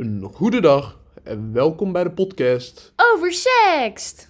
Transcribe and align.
Een 0.00 0.22
goede 0.22 0.60
dag 0.60 0.98
en 1.22 1.52
welkom 1.52 1.92
bij 1.92 2.04
de 2.04 2.10
podcast. 2.10 2.92
Oversext! 3.12 4.28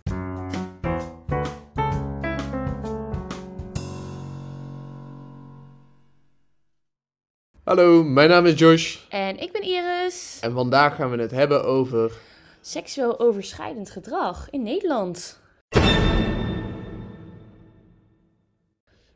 Hallo, 7.65 8.03
mijn 8.05 8.29
naam 8.29 8.47
is 8.47 8.59
Josh 8.59 8.99
En 9.09 9.39
ik 9.39 9.53
ben 9.53 9.63
Iris. 9.63 10.39
en 10.41 10.53
vandaag 10.53 10.95
gaan 10.95 11.11
we 11.11 11.17
het 11.17 11.31
hebben 11.31 11.65
over. 11.65 12.13
Seksueel 12.61 13.21
overschrijdend 13.21 13.91
gedrag 13.91 14.51
in 14.51 14.63
Nederland. 14.63 15.41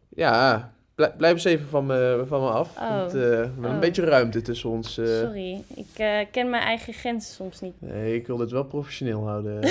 Ja, 0.09 0.74
blij- 0.95 1.13
blijf 1.17 1.33
eens 1.33 1.45
even 1.45 1.69
van 1.69 1.87
me, 1.87 2.25
van 2.27 2.41
me 2.41 2.49
af. 2.49 2.77
Oh. 2.77 2.91
Want, 2.99 3.15
eh, 3.15 3.21
we 3.21 3.27
hebben 3.27 3.65
een 3.65 3.75
Oh. 3.75 3.79
beetje 3.81 4.05
ruimte 4.05 4.43
tussen 4.43 4.71
ons. 4.71 4.99
eh. 4.99 5.07
Sorry, 5.07 5.63
ik 5.75 5.87
eh, 5.99 6.19
ken 6.31 6.51
mijn 6.51 6.63
eigen 6.63 6.93
grenzen 6.93 7.35
soms 7.35 7.61
niet. 7.61 7.75
Nee, 7.79 8.15
ik 8.15 8.27
wil 8.27 8.37
dit 8.37 8.51
wel 8.51 8.65
professioneel 8.65 9.27
houden. 9.29 9.61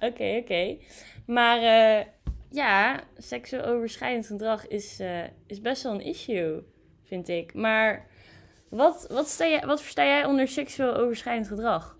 Oké, 0.00 0.36
oké. 0.42 0.76
Maar 1.26 1.58
ja, 2.50 3.00
seksueel 3.18 3.64
overschrijdend 3.64 4.26
gedrag 4.26 4.66
is, 4.66 5.00
is 5.46 5.60
best 5.60 5.82
wel 5.82 5.92
een 5.92 6.00
issue, 6.04 6.62
vind 7.04 7.28
ik. 7.28 7.54
Maar 7.54 8.06
wat, 8.68 9.06
wat, 9.10 9.28
sta 9.28 9.46
jij, 9.46 9.62
wat 9.66 9.82
versta 9.82 10.04
jij 10.04 10.24
onder 10.24 10.48
seksueel 10.48 10.96
overschrijdend 10.96 11.48
gedrag? 11.48 11.98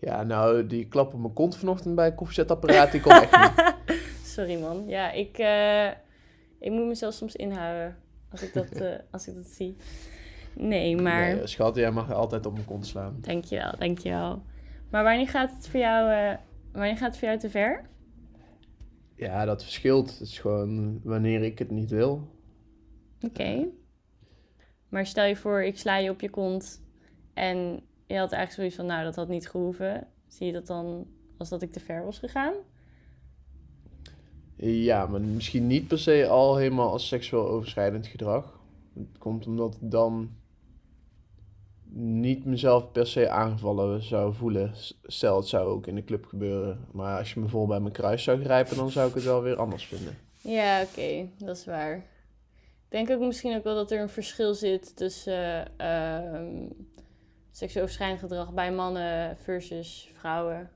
ja, 0.00 0.22
nou, 0.22 0.66
die 0.66 0.88
klap 0.88 1.14
op 1.14 1.20
mijn 1.20 1.32
kont 1.32 1.56
vanochtend 1.56 1.94
bij 1.94 2.04
het 2.04 2.14
koffiezetapparaat, 2.14 2.92
die 2.92 3.00
kon 3.00 3.12
echt 3.12 3.38
niet. 3.40 3.74
Sorry 4.34 4.60
man. 4.60 4.84
Ja, 4.86 5.10
ik, 5.10 5.38
eh, 5.38 5.88
ik 6.58 6.70
moet 6.70 6.86
mezelf 6.86 7.14
soms 7.14 7.36
inhouden 7.36 7.96
als 8.30 8.42
ik 8.42 8.52
dat, 8.52 8.70
eh, 8.80 8.94
als 9.10 9.28
ik 9.28 9.34
dat 9.34 9.46
zie. 9.46 9.76
Nee, 10.54 10.96
maar... 10.96 11.34
Nee, 11.34 11.46
schat, 11.46 11.76
jij 11.76 11.90
mag 11.90 12.12
altijd 12.12 12.46
op 12.46 12.52
mijn 12.52 12.64
kont 12.64 12.86
slaan. 12.86 13.16
Dankjewel, 13.20 13.72
dankjewel. 13.78 14.42
Maar 14.90 15.04
wanneer 15.04 15.28
gaat 15.28 15.52
het 15.56 15.68
voor 15.68 15.80
jou, 15.80 16.10
eh, 16.10 16.38
wanneer 16.72 16.96
gaat 16.96 17.08
het 17.08 17.18
voor 17.18 17.28
jou 17.28 17.40
te 17.40 17.50
ver? 17.50 17.88
Ja, 19.16 19.44
dat 19.44 19.62
verschilt. 19.62 20.10
Het 20.10 20.20
is 20.20 20.38
gewoon 20.38 21.00
wanneer 21.02 21.42
ik 21.42 21.58
het 21.58 21.70
niet 21.70 21.90
wil. 21.90 22.28
Oké. 23.20 23.66
Maar 24.88 25.06
stel 25.06 25.24
je 25.24 25.36
voor, 25.36 25.62
ik 25.62 25.78
sla 25.78 25.96
je 25.96 26.10
op 26.10 26.20
je 26.20 26.30
kont 26.30 26.82
en 27.34 27.56
je 28.06 28.18
had 28.18 28.32
eigenlijk 28.32 28.52
zoiets 28.52 28.76
van, 28.76 28.86
nou, 28.86 29.04
dat 29.04 29.16
had 29.16 29.28
niet 29.28 29.48
gehoeven. 29.48 30.06
Zie 30.28 30.46
je 30.46 30.52
dat 30.52 30.66
dan 30.66 31.06
als 31.38 31.48
dat 31.48 31.62
ik 31.62 31.72
te 31.72 31.80
ver 31.80 32.04
was 32.04 32.18
gegaan? 32.18 32.54
Ja, 34.66 35.06
maar 35.06 35.20
misschien 35.20 35.66
niet 35.66 35.88
per 35.88 35.98
se 35.98 36.26
al 36.28 36.56
helemaal 36.56 36.90
als 36.90 37.08
seksueel 37.08 37.48
overschrijdend 37.48 38.06
gedrag. 38.06 38.60
Het 38.94 39.18
komt 39.18 39.46
omdat 39.46 39.74
ik 39.74 39.90
dan 39.90 40.30
niet 41.96 42.44
mezelf 42.44 42.92
per 42.92 43.06
se 43.06 43.28
aangevallen 43.28 44.02
zou 44.02 44.34
voelen. 44.34 44.72
Stel, 45.02 45.36
het 45.36 45.46
zou 45.46 45.66
ook 45.66 45.86
in 45.86 45.94
de 45.94 46.04
club 46.04 46.26
gebeuren. 46.26 46.86
Maar 46.92 47.18
als 47.18 47.34
je 47.34 47.40
me 47.40 47.48
vol 47.48 47.66
bij 47.66 47.80
mijn 47.80 47.92
kruis 47.92 48.22
zou 48.22 48.42
grijpen, 48.42 48.76
dan 48.76 48.90
zou 48.90 49.08
ik 49.08 49.14
het 49.14 49.24
wel 49.24 49.42
weer 49.42 49.56
anders 49.56 49.86
vinden. 49.86 50.18
Ja, 50.40 50.82
oké, 50.82 51.28
dat 51.38 51.56
is 51.56 51.64
waar. 51.64 51.96
Ik 51.96 52.88
denk 52.88 53.10
ook 53.10 53.20
misschien 53.20 53.56
ook 53.56 53.64
wel 53.64 53.74
dat 53.74 53.90
er 53.90 54.00
een 54.00 54.08
verschil 54.08 54.54
zit 54.54 54.96
tussen 54.96 55.78
ehm 55.78 56.66
seksueel 57.56 57.82
overschrijdend 57.82 58.20
gedrag 58.20 58.52
bij 58.52 58.72
mannen 58.72 59.36
versus 59.36 60.10
vrouwen. 60.12 60.70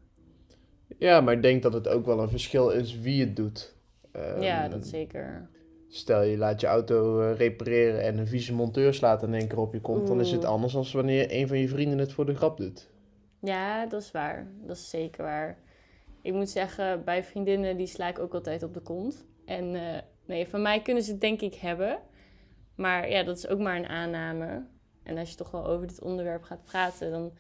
Ja, 0.99 1.21
maar 1.21 1.35
ik 1.35 1.43
denk 1.43 1.63
dat 1.63 1.73
het 1.73 1.89
ook 1.89 2.07
wel 2.07 2.21
een 2.21 2.29
verschil 2.29 2.71
is 2.71 2.99
wie 2.99 3.21
het 3.21 3.37
doet. 3.37 3.77
Ehm, 4.19 4.43
ja, 4.43 4.69
dat 4.69 4.87
zeker. 4.87 5.49
Stel, 5.89 6.23
je 6.23 6.37
laat 6.37 6.61
je 6.61 6.67
auto 6.67 7.21
eh, 7.21 7.37
repareren 7.37 8.03
en 8.03 8.19
een 8.19 8.27
vieze 8.27 8.55
monteur 8.55 8.95
slaat 8.95 9.23
in 9.23 9.35
één 9.35 9.49
keer 9.49 9.59
op 9.59 9.73
je 9.73 9.81
kont. 9.81 10.07
Dan 10.07 10.21
is 10.21 10.31
het 10.31 10.45
anders 10.45 10.73
dan 10.73 10.87
wanneer 10.93 11.27
een 11.31 11.49
van 11.49 11.59
je 11.59 11.69
vrienden 11.69 11.99
het 11.99 12.13
voor 12.13 12.27
de 12.27 12.35
grap 12.35 12.57
doet. 12.57 12.91
Ja, 13.41 13.87
dat 13.87 14.03
is 14.03 14.11
waar. 14.11 14.47
Dat 14.67 14.77
is 14.77 14.91
zeker 14.91 15.25
waar. 15.25 15.59
Ik 16.23 16.33
moet 16.33 16.51
zeggen, 16.51 17.05
bij 17.05 17.25
vriendinnen 17.25 17.77
die 17.77 17.87
sla 17.87 18.09
ik 18.09 18.19
ook 18.19 18.35
altijd 18.35 18.63
op 18.63 18.75
de 18.75 18.81
kont. 18.81 19.27
En 19.45 19.75
eh, 19.75 20.01
nee, 20.27 20.49
van 20.49 20.63
mij 20.63 20.83
kunnen 20.83 21.03
ze 21.03 21.11
het 21.11 21.21
denk 21.21 21.41
ik 21.41 21.55
hebben. 21.55 21.99
Maar 22.75 23.11
ja, 23.11 23.23
dat 23.23 23.37
is 23.37 23.49
ook 23.49 23.59
maar 23.59 23.77
een 23.77 23.89
aanname. 23.89 24.67
En 25.03 25.19
als 25.19 25.31
je 25.31 25.37
toch 25.37 25.51
wel 25.51 25.67
over 25.67 25.87
dit 25.87 26.03
onderwerp 26.03 26.43
gaat 26.43 26.65
praten, 26.65 27.11
dan 27.11 27.33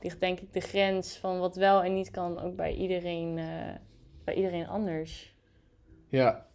ligt 0.00 0.20
denk 0.20 0.40
ik 0.40 0.52
de 0.52 0.60
grens 0.60 1.16
van 1.16 1.38
wat 1.38 1.56
wel 1.56 1.82
en 1.82 1.94
niet 1.94 2.10
kan 2.10 2.40
ook 2.40 2.56
bij 2.56 2.74
iedereen, 2.74 3.38
eh, 3.38 3.74
bij 4.24 4.34
iedereen 4.34 4.68
anders. 4.68 5.31
Ja. 6.12 6.46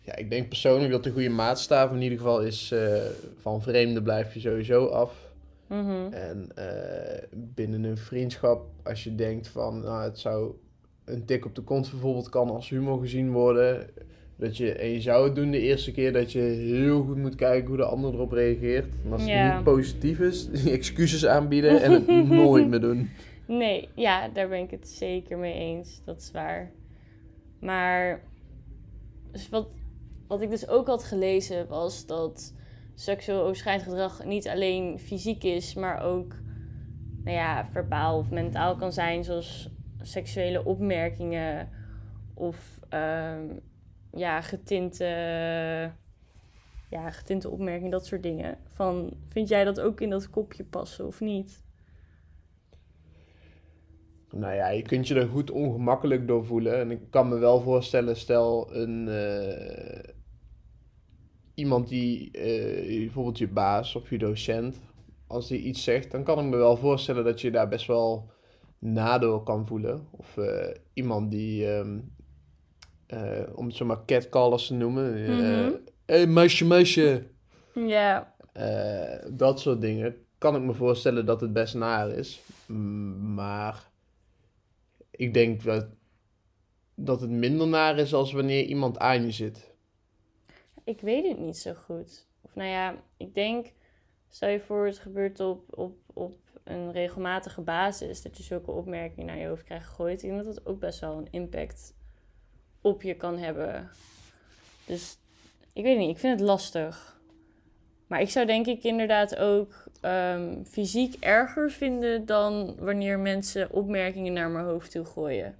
ja, 0.00 0.16
ik 0.16 0.30
denk 0.30 0.48
persoonlijk 0.48 0.92
dat 0.92 1.04
de 1.04 1.10
goede 1.10 1.28
maatstaf 1.28 1.92
in 1.92 2.02
ieder 2.02 2.18
geval 2.18 2.40
is 2.42 2.72
eh, 2.72 2.96
van 3.40 3.62
vreemden 3.62 4.02
blijf 4.02 4.34
je 4.34 4.40
sowieso 4.40 4.86
af. 4.86 5.32
Mhm. 5.66 6.12
En 6.12 6.48
eh, 6.54 7.22
binnen 7.32 7.84
een 7.84 7.96
vriendschap, 7.96 8.66
als 8.82 9.04
je 9.04 9.14
denkt 9.14 9.48
van 9.48 9.80
nou, 9.80 10.02
het 10.02 10.18
zou 10.18 10.52
een 11.04 11.24
tik 11.24 11.44
op 11.44 11.54
de 11.54 11.62
kont 11.62 11.90
bijvoorbeeld 11.90 12.28
kan 12.28 12.50
als 12.50 12.68
humor 12.68 13.00
gezien 13.00 13.32
worden. 13.32 13.86
Dat 14.36 14.56
je, 14.56 14.72
en 14.72 14.88
je 14.88 15.00
zou 15.00 15.24
het 15.24 15.34
doen 15.34 15.50
de 15.50 15.60
eerste 15.60 15.92
keer 15.92 16.12
dat 16.12 16.32
je 16.32 16.40
heel 16.40 17.02
goed 17.02 17.16
moet 17.16 17.34
kijken 17.34 17.68
hoe 17.68 17.76
de 17.76 17.84
ander 17.84 18.12
erop 18.14 18.32
reageert. 18.32 18.94
En 19.04 19.12
als 19.12 19.20
het 19.20 19.30
Ja. 19.30 19.54
niet 19.54 19.64
positief 19.64 20.18
is, 20.18 20.48
excuses 20.66 21.26
aanbieden 21.26 21.82
en 21.82 21.92
het 21.92 22.06
nooit 22.28 22.68
meer 22.68 22.80
doen. 22.80 23.10
Nee, 23.46 23.88
ja, 23.94 24.28
daar 24.28 24.48
ben 24.48 24.58
ik 24.58 24.70
het 24.70 24.88
zeker 24.88 25.38
mee 25.38 25.54
eens. 25.54 26.00
Dat 26.04 26.16
is 26.20 26.30
waar. 26.32 26.70
Maar 27.60 28.22
dus 29.34 29.48
wat, 29.48 29.68
wat 30.26 30.40
ik 30.40 30.50
dus 30.50 30.68
ook 30.68 30.86
had 30.86 31.04
gelezen 31.04 31.68
was 31.68 32.06
dat 32.06 32.54
seksueel 32.94 33.42
overschrijdend 33.42 33.88
gedrag 33.88 34.24
niet 34.24 34.48
alleen 34.48 34.98
fysiek 34.98 35.44
is, 35.44 35.74
maar 35.74 36.02
ook 36.02 36.34
nou 37.24 37.36
ja, 37.36 37.66
verbaal 37.66 38.18
of 38.18 38.30
mentaal 38.30 38.76
kan 38.76 38.92
zijn, 38.92 39.24
zoals 39.24 39.70
seksuele 40.00 40.64
opmerkingen 40.64 41.68
of 42.34 42.80
ehm, 42.88 43.46
ja, 44.12 44.40
getinte, 44.40 45.04
ja, 46.90 47.10
getinte 47.10 47.50
opmerkingen, 47.50 47.90
dat 47.90 48.06
soort 48.06 48.22
dingen. 48.22 48.58
Van, 48.68 49.12
vind 49.28 49.48
jij 49.48 49.64
dat 49.64 49.80
ook 49.80 50.00
in 50.00 50.10
dat 50.10 50.30
kopje 50.30 50.64
passen 50.64 51.06
of 51.06 51.20
niet? 51.20 51.63
Nou 54.36 54.54
ja, 54.54 54.68
je 54.68 54.82
kunt 54.82 55.08
je 55.08 55.14
er 55.14 55.28
goed 55.28 55.50
ongemakkelijk 55.50 56.26
door 56.26 56.44
voelen. 56.44 56.78
En 56.78 56.90
ik 56.90 57.00
kan 57.10 57.28
me 57.28 57.38
wel 57.38 57.60
voorstellen, 57.60 58.16
stel 58.16 58.74
een, 58.74 59.08
eh, 59.08 60.12
iemand 61.54 61.88
die, 61.88 62.30
eh, 62.30 62.98
bijvoorbeeld 62.98 63.38
je 63.38 63.48
baas 63.48 63.94
of 63.94 64.10
je 64.10 64.18
docent, 64.18 64.80
als 65.26 65.48
die 65.48 65.60
iets 65.60 65.84
zegt, 65.84 66.10
dan 66.10 66.22
kan 66.24 66.38
ik 66.38 66.44
me 66.44 66.56
wel 66.56 66.76
voorstellen 66.76 67.24
dat 67.24 67.40
je 67.40 67.50
daar 67.50 67.68
best 67.68 67.86
wel 67.86 68.30
nadeel 68.78 69.42
kan 69.42 69.66
voelen. 69.66 70.06
Of 70.10 70.36
eh, 70.36 70.74
iemand 70.92 71.30
die, 71.30 71.66
ehm, 71.72 71.98
eh, 73.06 73.42
om 73.54 73.66
het 73.66 73.76
zomaar 73.76 74.04
catcallers 74.06 74.66
te 74.66 74.74
noemen, 74.74 75.12
hey, 76.06 76.26
meisje, 76.26 76.66
meisje, 76.66 77.26
Ja, 77.74 78.34
dat 79.32 79.60
soort 79.60 79.80
dingen, 79.80 80.16
kan 80.38 80.56
ik 80.56 80.62
me 80.62 80.72
voorstellen 80.72 81.26
dat 81.26 81.40
het 81.40 81.52
best 81.52 81.74
naar 81.74 82.08
is. 82.10 82.42
Mm, 82.66 83.34
Maar 83.34 83.92
ik 85.16 85.34
denk 85.34 85.62
dat, 85.62 85.86
dat 86.94 87.20
het 87.20 87.30
minder 87.30 87.66
naar 87.68 87.98
is 87.98 88.14
als 88.14 88.32
wanneer 88.32 88.64
iemand 88.64 88.98
aan 88.98 89.24
je 89.24 89.30
zit. 89.30 89.72
Ik 90.84 91.00
weet 91.00 91.28
het 91.28 91.38
niet 91.38 91.56
zo 91.56 91.74
goed. 91.74 92.26
Of 92.40 92.54
nou 92.54 92.68
ja, 92.68 93.02
ik 93.16 93.34
denk, 93.34 93.72
stel 94.28 94.48
je 94.48 94.60
voor 94.60 94.86
het 94.86 94.98
gebeurt 94.98 95.40
op, 95.40 95.78
op, 95.78 95.96
op 96.12 96.36
een 96.64 96.92
regelmatige 96.92 97.60
basis, 97.60 98.22
dat 98.22 98.36
je 98.36 98.42
zulke 98.42 98.70
opmerkingen 98.70 99.26
naar 99.26 99.38
je 99.38 99.46
hoofd 99.46 99.64
krijgt 99.64 99.86
gegooid. 99.86 100.22
Ik 100.22 100.28
denk 100.28 100.44
dat 100.44 100.54
dat 100.54 100.66
ook 100.66 100.78
best 100.78 101.00
wel 101.00 101.18
een 101.18 101.28
impact 101.30 101.94
op 102.80 103.02
je 103.02 103.14
kan 103.14 103.38
hebben. 103.38 103.90
Dus 104.86 105.18
ik 105.72 105.82
weet 105.82 105.98
niet, 105.98 106.10
ik 106.10 106.18
vind 106.18 106.38
het 106.40 106.48
lastig. 106.48 107.13
Maar 108.06 108.20
ik 108.20 108.30
zou 108.30 108.46
denk 108.46 108.66
ik 108.66 108.82
inderdaad 108.82 109.36
ook 109.36 109.84
ehm, 110.00 110.64
fysiek 110.64 111.14
erger 111.20 111.70
vinden 111.70 112.26
dan 112.26 112.76
wanneer 112.78 113.18
mensen 113.18 113.70
opmerkingen 113.70 114.32
naar 114.32 114.50
mijn 114.50 114.64
hoofd 114.64 114.90
toe 114.90 115.04
gooien. 115.04 115.54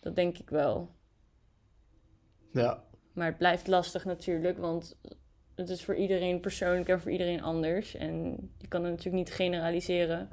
Dat 0.00 0.16
denk 0.16 0.38
ik 0.38 0.50
wel. 0.50 0.90
Ja, 2.52 2.84
Maar 3.12 3.26
het 3.26 3.38
blijft 3.38 3.66
lastig 3.66 4.04
natuurlijk, 4.04 4.58
want 4.58 4.96
het 5.54 5.68
is 5.68 5.84
voor 5.84 5.94
iedereen 5.96 6.40
persoonlijk 6.40 6.88
en 6.88 7.00
voor 7.00 7.10
iedereen 7.10 7.42
anders. 7.42 7.94
En 7.94 8.36
je 8.58 8.68
kan 8.68 8.82
het 8.82 8.90
natuurlijk 8.90 9.24
niet 9.24 9.34
generaliseren. 9.34 10.28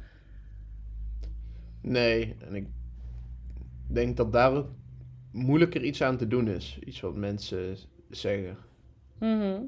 nee. 1.81 2.35
En 2.47 2.55
ik 2.55 2.67
denk 3.87 4.17
dat 4.17 4.31
daar 4.31 4.51
ook 4.53 4.69
moeilijker 5.31 5.83
iets 5.83 6.01
aan 6.01 6.17
te 6.17 6.27
doen 6.27 6.47
is. 6.47 6.79
Iets 6.83 6.99
wat 6.99 7.15
mensen 7.15 7.77
zeggen. 8.09 8.57
Mhm. 9.19 9.61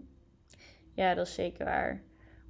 Ja, 1.01 1.13
dat 1.13 1.27
is 1.27 1.33
zeker 1.33 1.65
waar. 1.65 2.01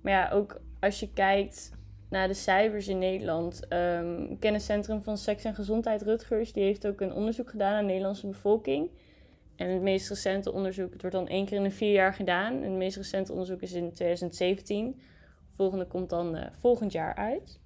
Maar 0.01 0.13
ja, 0.13 0.29
ook 0.29 0.61
als 0.79 0.99
je 0.99 1.13
kijkt 1.13 1.71
naar 2.09 2.27
de 2.27 2.33
cijfers 2.33 2.87
in 2.87 2.97
Nederland. 2.97 3.67
ehm 3.67 4.37
Kenniscentrum 4.39 5.03
van 5.03 5.17
Seks 5.17 5.43
en 5.43 5.55
Gezondheid 5.55 6.01
Rutgers, 6.01 6.53
die 6.53 6.63
heeft 6.63 6.87
ook 6.87 7.01
een 7.01 7.13
onderzoek 7.13 7.49
gedaan 7.49 7.73
aan 7.73 7.81
de 7.81 7.87
Nederlandse 7.87 8.27
bevolking. 8.27 8.89
En 9.55 9.69
het 9.69 9.81
meest 9.81 10.09
recente 10.09 10.51
onderzoek, 10.51 10.91
het 10.91 11.01
wordt 11.01 11.15
dan 11.15 11.27
één 11.27 11.45
keer 11.45 11.57
in 11.57 11.63
de 11.63 11.71
vier 11.71 11.91
jaar 11.91 12.13
gedaan. 12.13 12.53
En 12.53 12.69
het 12.69 12.77
meest 12.77 12.97
recente 12.97 13.31
onderzoek 13.31 13.61
is 13.61 13.73
in 13.73 13.93
2017. 13.93 15.01
volgende 15.49 15.85
komt 15.85 16.09
dan 16.09 16.35
eh, 16.35 16.45
volgend 16.59 16.91
jaar 16.91 17.15
uit. 17.15 17.59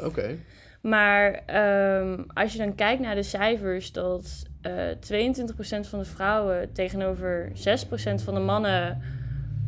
Oké. 0.00 0.38
Maar 0.80 1.32
ehm, 1.46 2.22
als 2.34 2.52
je 2.52 2.58
dan 2.58 2.74
kijkt 2.74 3.02
naar 3.02 3.14
de 3.14 3.22
cijfers, 3.22 3.92
dat 3.92 4.42
eh 4.60 4.88
22% 4.90 5.88
van 5.88 5.98
de 5.98 6.04
vrouwen 6.04 6.72
tegenover 6.72 7.52
6% 7.54 8.22
van 8.22 8.34
de 8.34 8.40
mannen 8.40 9.02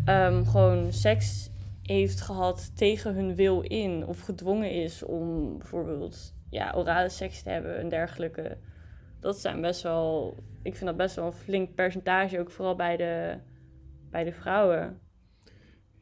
ehm, 0.04 0.44
gewoon 0.44 0.92
seks 0.92 1.50
heeft 1.82 2.20
gehad 2.20 2.76
tegen 2.76 3.14
hun 3.14 3.34
wil 3.34 3.60
in, 3.60 4.06
of 4.06 4.20
gedwongen 4.20 4.70
is 4.70 5.02
om 5.02 5.58
bijvoorbeeld 5.58 6.34
ja, 6.50 6.72
orale 6.76 7.08
seks 7.08 7.42
te 7.42 7.50
hebben 7.50 7.78
en 7.78 7.88
dergelijke. 7.88 8.58
Dat 9.20 9.38
zijn 9.38 9.60
best 9.60 9.82
wel, 9.82 10.36
ik 10.62 10.74
vind 10.74 10.86
dat 10.86 10.96
best 10.96 11.16
wel 11.16 11.26
een 11.26 11.32
flink 11.32 11.74
percentage, 11.74 12.40
ook 12.40 12.50
vooral 12.50 12.76
bij 12.76 12.96
de, 12.96 13.38
bij 14.10 14.24
de 14.24 14.32
vrouwen. 14.32 15.00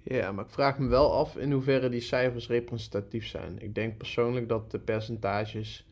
Ja, 0.02 0.32
maar 0.32 0.44
ik 0.44 0.50
vraag 0.50 0.78
me 0.78 0.88
wel 0.88 1.12
af 1.12 1.36
in 1.36 1.52
hoeverre 1.52 1.88
die 1.88 2.00
cijfers 2.00 2.48
representatief 2.48 3.26
zijn. 3.26 3.58
Ik 3.58 3.74
denk 3.74 3.96
persoonlijk 3.96 4.48
dat 4.48 4.70
de 4.70 4.80
percentages 4.80 5.88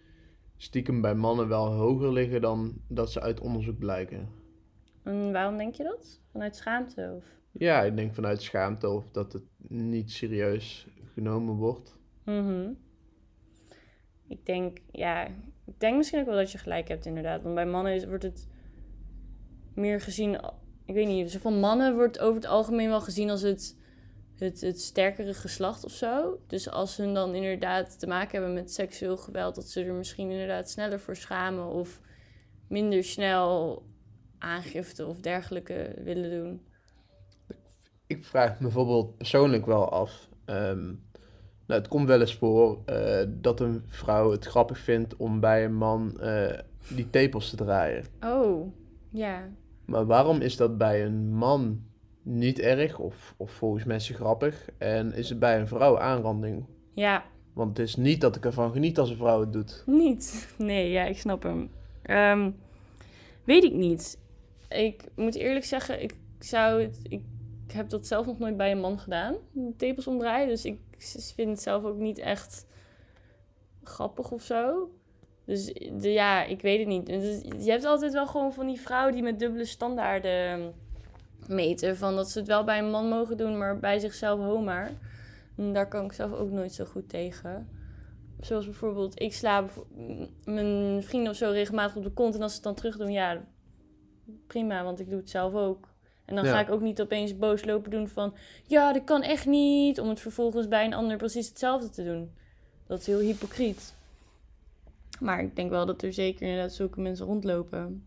stiekem 0.56 1.00
bij 1.00 1.14
mannen 1.14 1.48
wel 1.48 1.72
hoger 1.72 2.12
liggen 2.12 2.40
dan 2.40 2.80
dat 2.88 3.12
ze 3.12 3.20
uit 3.20 3.40
onderzoek 3.40 3.78
blijken. 3.78 4.28
En 5.02 5.32
waarom 5.32 5.56
denk 5.56 5.74
je 5.74 5.82
dat? 5.82 6.20
Vanuit 6.32 6.56
schaamte? 6.56 7.12
Of? 7.16 7.39
Ja, 7.52 7.82
ik 7.82 7.96
denk 7.96 8.14
vanuit 8.14 8.42
schaamte 8.42 8.88
of 8.88 9.10
dat 9.10 9.32
het 9.32 9.42
niet 9.68 10.10
serieus 10.10 10.86
genomen 11.14 11.54
wordt. 11.54 11.98
Mhm. 12.24 12.72
Ik 14.28 14.46
denk, 14.46 14.78
ja, 14.90 15.26
ik 15.66 15.80
denk 15.80 15.96
misschien 15.96 16.20
ook 16.20 16.26
wel 16.26 16.36
dat 16.36 16.52
je 16.52 16.58
gelijk 16.58 16.88
hebt 16.88 17.06
inderdaad. 17.06 17.42
Want 17.42 17.54
bij 17.54 17.66
mannen 17.66 18.08
wordt 18.08 18.22
het 18.22 18.48
meer 19.74 20.00
gezien, 20.00 20.34
ik 20.84 20.94
weet 20.94 21.06
niet, 21.06 21.36
van 21.36 21.60
mannen 21.60 21.94
wordt 21.94 22.18
over 22.18 22.34
het 22.34 22.50
algemeen 22.50 22.88
wel 22.88 23.00
gezien 23.00 23.30
als 23.30 23.42
het, 23.42 23.78
het, 24.34 24.60
het 24.60 24.80
sterkere 24.80 25.34
geslacht 25.34 25.84
of 25.84 25.92
zo. 25.92 26.40
Dus 26.46 26.70
als 26.70 26.96
hun 26.96 27.14
dan 27.14 27.34
inderdaad 27.34 27.98
te 27.98 28.06
maken 28.06 28.30
hebben 28.30 28.54
met 28.54 28.72
seksueel 28.72 29.16
geweld, 29.16 29.54
dat 29.54 29.68
ze 29.68 29.84
er 29.84 29.94
misschien 29.94 30.30
inderdaad 30.30 30.70
sneller 30.70 31.00
voor 31.00 31.16
schamen 31.16 31.66
of 31.66 32.00
minder 32.68 33.04
snel 33.04 33.82
aangifte 34.38 35.06
of 35.06 35.20
dergelijke 35.20 35.94
willen 36.04 36.30
doen. 36.30 36.68
Ik 38.10 38.24
vraag 38.24 38.50
me 38.50 38.56
bijvoorbeeld 38.60 39.16
persoonlijk 39.16 39.66
wel 39.66 39.90
af. 39.90 40.28
ehm, 40.44 40.84
nou, 41.66 41.80
het 41.80 41.88
komt 41.88 42.08
wel 42.08 42.20
eens 42.20 42.34
voor 42.34 42.78
eh, 42.84 43.26
dat 43.28 43.60
een 43.60 43.82
vrouw 43.86 44.30
het 44.30 44.44
grappig 44.44 44.78
vindt 44.78 45.16
om 45.16 45.40
bij 45.40 45.64
een 45.64 45.74
man 45.74 46.20
eh, 46.20 46.58
die 46.88 47.10
tepels 47.10 47.50
te 47.50 47.56
draaien. 47.56 48.04
Oh, 48.24 48.72
ja. 49.10 49.48
Maar 49.84 50.06
waarom 50.06 50.40
is 50.40 50.56
dat 50.56 50.78
bij 50.78 51.04
een 51.04 51.32
man 51.32 51.82
niet 52.22 52.58
erg 52.58 52.98
of, 52.98 53.34
of 53.36 53.50
volgens 53.50 53.84
mensen 53.84 54.14
grappig 54.14 54.68
en 54.78 55.14
is 55.14 55.28
het 55.28 55.38
bij 55.38 55.60
een 55.60 55.68
vrouw 55.68 55.98
aanranding? 55.98 56.64
Ja, 56.94 57.24
Want 57.52 57.76
het 57.78 57.86
is 57.88 57.96
niet 57.96 58.20
dat 58.20 58.36
ik 58.36 58.44
ervan 58.44 58.72
geniet 58.72 58.98
als 58.98 59.10
een 59.10 59.16
vrouw 59.16 59.40
het 59.40 59.52
doet. 59.52 59.82
Niet. 59.86 60.54
Nee, 60.58 60.90
ja, 60.90 61.04
ik 61.04 61.18
snap 61.18 61.42
hem. 61.42 61.70
Ehm, 62.02 62.50
weet 63.44 63.64
ik 63.64 63.72
niet. 63.74 64.18
Ik 64.68 65.04
moet 65.16 65.34
eerlijk 65.34 65.64
zeggen, 65.64 66.02
ik 66.02 66.14
zou 66.38 66.82
het. 66.82 67.00
Ik 67.08 67.22
heb 67.72 67.88
dat 67.88 68.06
zelf 68.06 68.26
nog 68.26 68.38
nooit 68.38 68.56
bij 68.56 68.70
een 68.70 68.80
man 68.80 68.98
gedaan. 68.98 69.34
Tepels 69.76 70.06
omdraaien. 70.06 70.48
Dus 70.48 70.64
ik 70.64 70.78
vind 71.34 71.50
het 71.50 71.62
zelf 71.62 71.84
ook 71.84 71.98
niet 71.98 72.18
echt 72.18 72.66
grappig 73.82 74.30
of 74.30 74.42
zo. 74.42 74.90
Dus 75.44 75.72
de, 75.92 76.12
ja, 76.12 76.44
ik 76.44 76.62
weet 76.62 76.78
het 76.78 76.88
niet. 76.88 77.06
Dus 77.06 77.42
je 77.64 77.70
hebt 77.70 77.84
altijd 77.84 78.12
wel 78.12 78.26
gewoon 78.26 78.52
van 78.52 78.66
die 78.66 78.80
vrouwen 78.80 79.12
die 79.12 79.22
met 79.22 79.38
dubbele 79.38 79.64
standaarden 79.64 80.72
meten. 81.46 81.96
Van 81.96 82.16
dat 82.16 82.30
ze 82.30 82.38
het 82.38 82.48
wel 82.48 82.64
bij 82.64 82.78
een 82.78 82.90
man 82.90 83.08
mogen 83.08 83.36
doen, 83.36 83.58
maar 83.58 83.78
bij 83.78 83.98
zichzelf 83.98 84.40
homaar. 84.40 84.92
En 85.56 85.72
daar 85.72 85.88
kan 85.88 86.04
ik 86.04 86.12
zelf 86.12 86.32
ook 86.32 86.50
nooit 86.50 86.72
zo 86.72 86.84
goed 86.84 87.08
tegen. 87.08 87.68
Zoals 88.40 88.64
bijvoorbeeld, 88.64 89.20
ik 89.20 89.34
sla 89.34 89.64
mijn 90.44 91.02
vrienden 91.02 91.30
of 91.30 91.36
zo 91.36 91.50
regelmatig 91.50 91.96
op 91.96 92.02
de 92.02 92.12
kont. 92.12 92.34
En 92.34 92.42
als 92.42 92.50
ze 92.50 92.56
het 92.56 92.66
dan 92.66 92.74
terug 92.74 92.96
doen, 92.96 93.12
ja, 93.12 93.44
prima, 94.46 94.84
want 94.84 95.00
ik 95.00 95.10
doe 95.10 95.18
het 95.18 95.30
zelf 95.30 95.54
ook. 95.54 95.88
En 96.30 96.36
dan 96.36 96.44
Ja. 96.44 96.50
ga 96.52 96.60
ik 96.60 96.70
ook 96.70 96.80
niet 96.80 97.00
opeens 97.00 97.36
boos 97.36 97.64
lopen 97.64 97.90
doen 97.90 98.08
van... 98.08 98.34
Ja, 98.66 98.92
dat 98.92 99.04
kan 99.04 99.22
echt 99.22 99.46
niet. 99.46 100.00
Om 100.00 100.08
het 100.08 100.20
vervolgens 100.20 100.68
bij 100.68 100.84
een 100.84 100.94
ander 100.94 101.16
precies 101.16 101.48
hetzelfde 101.48 101.90
te 101.90 102.04
doen. 102.04 102.30
Dat 102.86 103.00
is 103.00 103.06
heel 103.06 103.18
hypocriet. 103.18 103.94
Maar 105.20 105.40
ik 105.40 105.56
denk 105.56 105.70
wel 105.70 105.86
dat 105.86 106.02
er 106.02 106.12
zeker 106.12 106.46
inderdaad 106.46 106.72
zulke 106.72 107.00
mensen 107.00 107.26
rondlopen. 107.26 108.06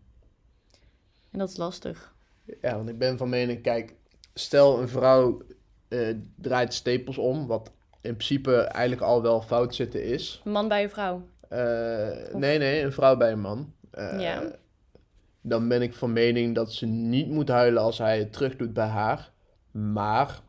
En 1.30 1.38
dat 1.38 1.48
is 1.48 1.56
lastig. 1.56 2.14
Ja, 2.60 2.76
want 2.76 2.88
ik 2.88 2.98
ben 2.98 3.18
van 3.18 3.28
mening, 3.28 3.62
kijk, 3.62 3.94
stel 4.34 4.80
een 4.80 4.88
vrouw 4.88 5.42
eh, 5.88 6.14
draait 6.36 6.74
stapels 6.74 7.18
om, 7.18 7.46
wat 7.46 7.70
in 8.00 8.16
principe 8.16 8.56
eigenlijk 8.56 9.02
al 9.02 9.22
wel 9.22 9.42
fout 9.42 9.74
zitten 9.74 10.04
is. 10.04 10.40
Een 10.44 10.52
man 10.52 10.68
bij 10.68 10.82
een 10.82 10.90
vrouw. 10.90 11.22
Eh, 11.48 12.34
nee, 12.34 12.58
nee, 12.58 12.82
een 12.82 12.92
vrouw 12.92 13.16
bij 13.16 13.32
een 13.32 13.40
man. 13.40 13.72
Eh, 13.90 14.20
Ja. 14.20 14.42
Dan 15.46 15.68
ben 15.68 15.82
ik 15.82 15.94
van 15.94 16.12
mening 16.12 16.54
dat 16.54 16.72
ze 16.72 16.86
niet 16.86 17.28
moet 17.28 17.48
huilen 17.48 17.82
als 17.82 17.98
hij 17.98 18.18
het 18.18 18.32
terug 18.32 18.56
doet 18.56 18.72
bij 18.72 18.86
haar. 18.86 19.32
Maar 19.70 20.40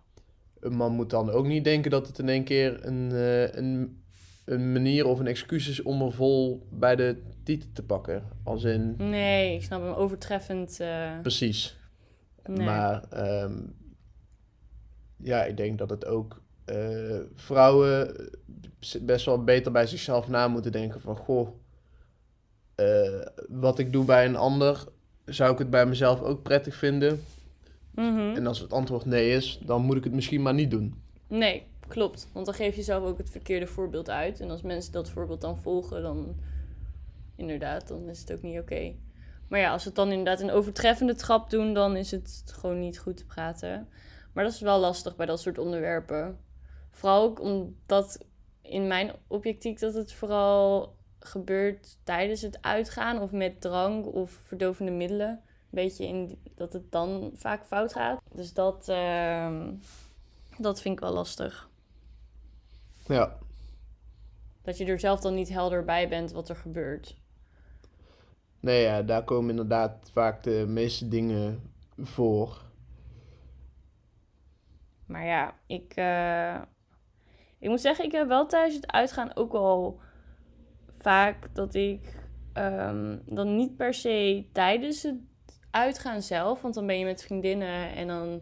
een 0.60 0.76
man 0.76 0.92
moet 0.94 1.10
dan 1.10 1.30
ook 1.30 1.46
niet 1.46 1.64
denken 1.64 1.92
dat 1.92 2.08
het 2.08 2.20
in 2.20 2.30
één 2.30 2.44
keer 2.44 2.86
een, 2.86 3.12
eh, 3.12 3.54
een, 3.54 4.04
een 4.46 4.72
manier 4.72 5.06
of 5.06 5.20
een 5.20 5.28
excuus 5.28 5.68
is 5.68 5.82
om 5.82 6.02
er 6.02 6.12
vol 6.12 6.68
bij 6.72 6.96
de 6.96 7.22
titel 7.44 7.70
te 7.74 7.84
pakken. 7.84 8.24
Als 8.44 8.64
in, 8.64 8.96
Nee, 8.98 9.56
ik 9.56 9.64
snap 9.64 9.82
hem 9.82 9.94
overtreffend. 9.94 10.80
eh, 10.80 11.20
precies. 11.22 11.78
nee. 12.46 12.66
Maar 12.66 13.04
ehm, 13.10 13.58
ja, 15.18 15.44
ik 15.44 15.58
denk 15.58 15.78
dat 15.78 15.90
het 15.90 16.06
ook 16.06 16.42
eh, 16.66 17.20
vrouwen 17.36 18.16
best 19.02 19.26
wel 19.26 19.44
beter 19.44 19.72
bij 19.72 19.88
zichzelf 19.88 20.28
na 20.28 20.48
moeten 20.48 20.72
denken 20.72 21.02
van 21.02 21.16
goh, 21.16 21.48
wat 23.48 23.80
ik 23.80 23.94
doe 23.94 24.06
bij 24.06 24.26
een 24.26 24.36
ander, 24.36 24.84
zou 25.26 25.52
ik 25.52 25.58
het 25.58 25.70
bij 25.70 25.86
mezelf 25.86 26.22
ook 26.22 26.44
prettig 26.44 26.76
vinden? 26.76 27.24
Mhm. 27.92 28.36
En 28.36 28.48
als 28.48 28.60
het 28.60 28.74
antwoord 28.74 29.06
nee 29.06 29.32
is, 29.32 29.60
dan 29.66 29.82
moet 29.82 29.98
ik 29.98 30.04
het 30.04 30.14
misschien 30.14 30.42
maar 30.42 30.54
niet 30.54 30.72
doen. 30.72 31.02
Nee, 31.28 31.68
klopt. 31.88 32.28
Want 32.34 32.46
dan 32.46 32.56
geef 32.56 32.76
je 32.76 32.82
zelf 32.82 33.04
ook 33.04 33.18
het 33.18 33.30
verkeerde 33.30 33.68
voorbeeld 33.68 34.10
uit. 34.10 34.40
En 34.40 34.50
als 34.50 34.62
mensen 34.62 34.92
dat 34.92 35.10
voorbeeld 35.10 35.42
dan 35.42 35.58
volgen, 35.58 36.02
dan 36.02 36.36
inderdaad, 37.36 37.88
dan 37.88 38.10
is 38.10 38.20
het 38.20 38.34
ook 38.34 38.42
niet 38.42 38.60
oké. 38.60 38.94
Maar 39.48 39.60
ja, 39.60 39.72
als 39.72 39.86
het 39.86 39.96
dan 39.96 40.10
inderdaad 40.10 40.42
een 40.42 40.52
overtreffende 40.52 41.16
trap 41.16 41.50
doen, 41.50 41.74
dan 41.74 41.96
is 41.96 42.12
het 42.12 42.44
gewoon 42.60 42.80
niet 42.80 43.00
goed 43.00 43.18
te 43.18 43.26
praten. 43.26 43.88
Maar 44.34 44.44
dat 44.44 44.54
is 44.54 44.60
wel 44.60 44.80
lastig 44.80 45.16
bij 45.16 45.26
dat 45.26 45.40
soort 45.40 45.58
onderwerpen. 45.58 46.40
Vooral 46.92 47.24
ook 47.24 47.42
omdat 47.42 48.26
in 48.62 48.88
mijn 48.88 49.12
objectiek 49.28 49.80
dat 49.80 49.94
het 49.94 50.14
vooral 50.14 50.96
gebeurt 51.26 51.98
tijdens 52.04 52.42
het 52.42 52.58
uitgaan 52.62 53.20
of 53.22 53.32
met 53.32 53.62
drank 53.62 54.14
of 54.14 54.32
verdovende 54.32 54.92
middelen. 54.92 55.30
Een 55.30 55.42
beetje 55.84 56.08
in 56.08 56.42
dat 56.56 56.74
het 56.74 56.92
dan 56.92 57.32
vaak 57.36 57.66
fout 57.66 57.94
gaat. 57.94 58.22
Dus 58.34 58.54
dat, 58.54 58.90
ehm, 58.90 59.74
dat 60.58 60.82
vind 60.82 60.94
ik 60.96 61.00
wel 61.04 61.14
lastig. 61.14 61.70
Ja, 63.08 63.38
Dat 64.62 64.78
je 64.78 64.86
er 64.86 65.00
zelf 65.00 65.20
dan 65.20 65.34
niet 65.34 65.50
helder 65.50 65.84
bij 65.86 66.10
bent 66.10 66.32
wat 66.32 66.50
er 66.50 66.56
gebeurt. 66.56 67.16
nee, 68.60 68.82
ja, 68.84 69.02
daar 69.02 69.24
komen 69.24 69.50
inderdaad 69.50 70.10
vaak 70.14 70.44
de 70.44 70.66
meeste 70.68 71.08
dingen 71.08 71.72
voor. 71.98 72.62
Maar 75.06 75.26
ja, 75.26 75.54
ik, 75.68 75.94
eh, 75.96 76.62
ik 77.60 77.70
moet 77.70 77.82
zeggen, 77.82 78.06
ik 78.06 78.12
heb 78.12 78.28
wel 78.28 78.48
tijdens 78.48 78.76
het 78.76 78.92
uitgaan 78.92 79.36
ook 79.36 79.52
wel 79.52 80.00
vaak 81.06 81.48
dat 81.54 81.76
ik 81.76 82.02
ehm, 82.54 83.18
dan 83.26 83.56
niet 83.56 83.78
per 83.78 83.94
se 83.94 84.46
tijdens 84.52 85.04
het 85.04 85.16
uitgaan 85.72 86.22
zelf, 86.22 86.62
want 86.62 86.74
dan 86.74 86.86
ben 86.88 87.00
je 87.00 87.06
met 87.06 87.24
vriendinnen 87.24 87.96
en 87.96 88.08
dan 88.08 88.42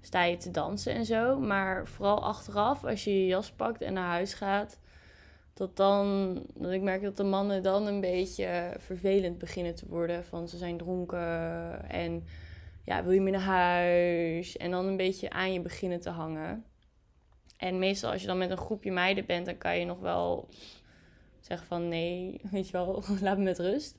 sta 0.00 0.24
je 0.24 0.36
te 0.36 0.50
dansen 0.50 0.94
en 0.94 1.04
zo. 1.04 1.38
Maar 1.40 1.86
vooral 1.86 2.22
achteraf, 2.22 2.84
als 2.84 3.04
je 3.04 3.20
je 3.20 3.26
jas 3.26 3.52
pakt 3.52 3.82
en 3.82 3.92
naar 3.92 4.08
huis 4.08 4.34
gaat, 4.34 4.78
dat 5.54 5.76
dan, 5.76 6.34
dat 6.54 6.72
ik 6.72 6.82
merk 6.82 7.02
dat 7.02 7.16
de 7.16 7.24
mannen 7.24 7.62
dan 7.62 7.86
een 7.86 8.00
beetje 8.00 8.74
vervelend 8.78 9.38
beginnen 9.38 9.74
te 9.74 9.88
worden. 9.88 10.24
Van 10.24 10.48
ze 10.48 10.56
zijn 10.56 10.78
dronken 10.78 11.90
en 11.90 12.24
ja, 12.84 13.02
wil 13.02 13.12
je 13.12 13.20
mee 13.20 13.32
naar 13.32 13.40
huis? 13.40 14.56
En 14.56 14.70
dan 14.70 14.86
een 14.86 14.96
beetje 14.96 15.30
aan 15.30 15.52
je 15.52 15.60
beginnen 15.60 16.00
te 16.00 16.10
hangen. 16.10 16.64
En 17.56 17.78
meestal 17.78 18.12
als 18.12 18.20
je 18.20 18.26
dan 18.26 18.38
met 18.38 18.50
een 18.50 18.56
groepje 18.56 18.92
meiden 18.92 19.26
bent, 19.26 19.46
dan 19.46 19.58
kan 19.58 19.78
je 19.78 19.84
nog 19.84 20.00
wel 20.00 20.48
zeggen 21.50 21.66
van 21.66 21.88
nee, 21.88 22.40
weet 22.50 22.66
je 22.66 22.72
wel, 22.72 23.02
laat 23.22 23.38
me 23.38 23.44
met 23.44 23.58
rust. 23.58 23.96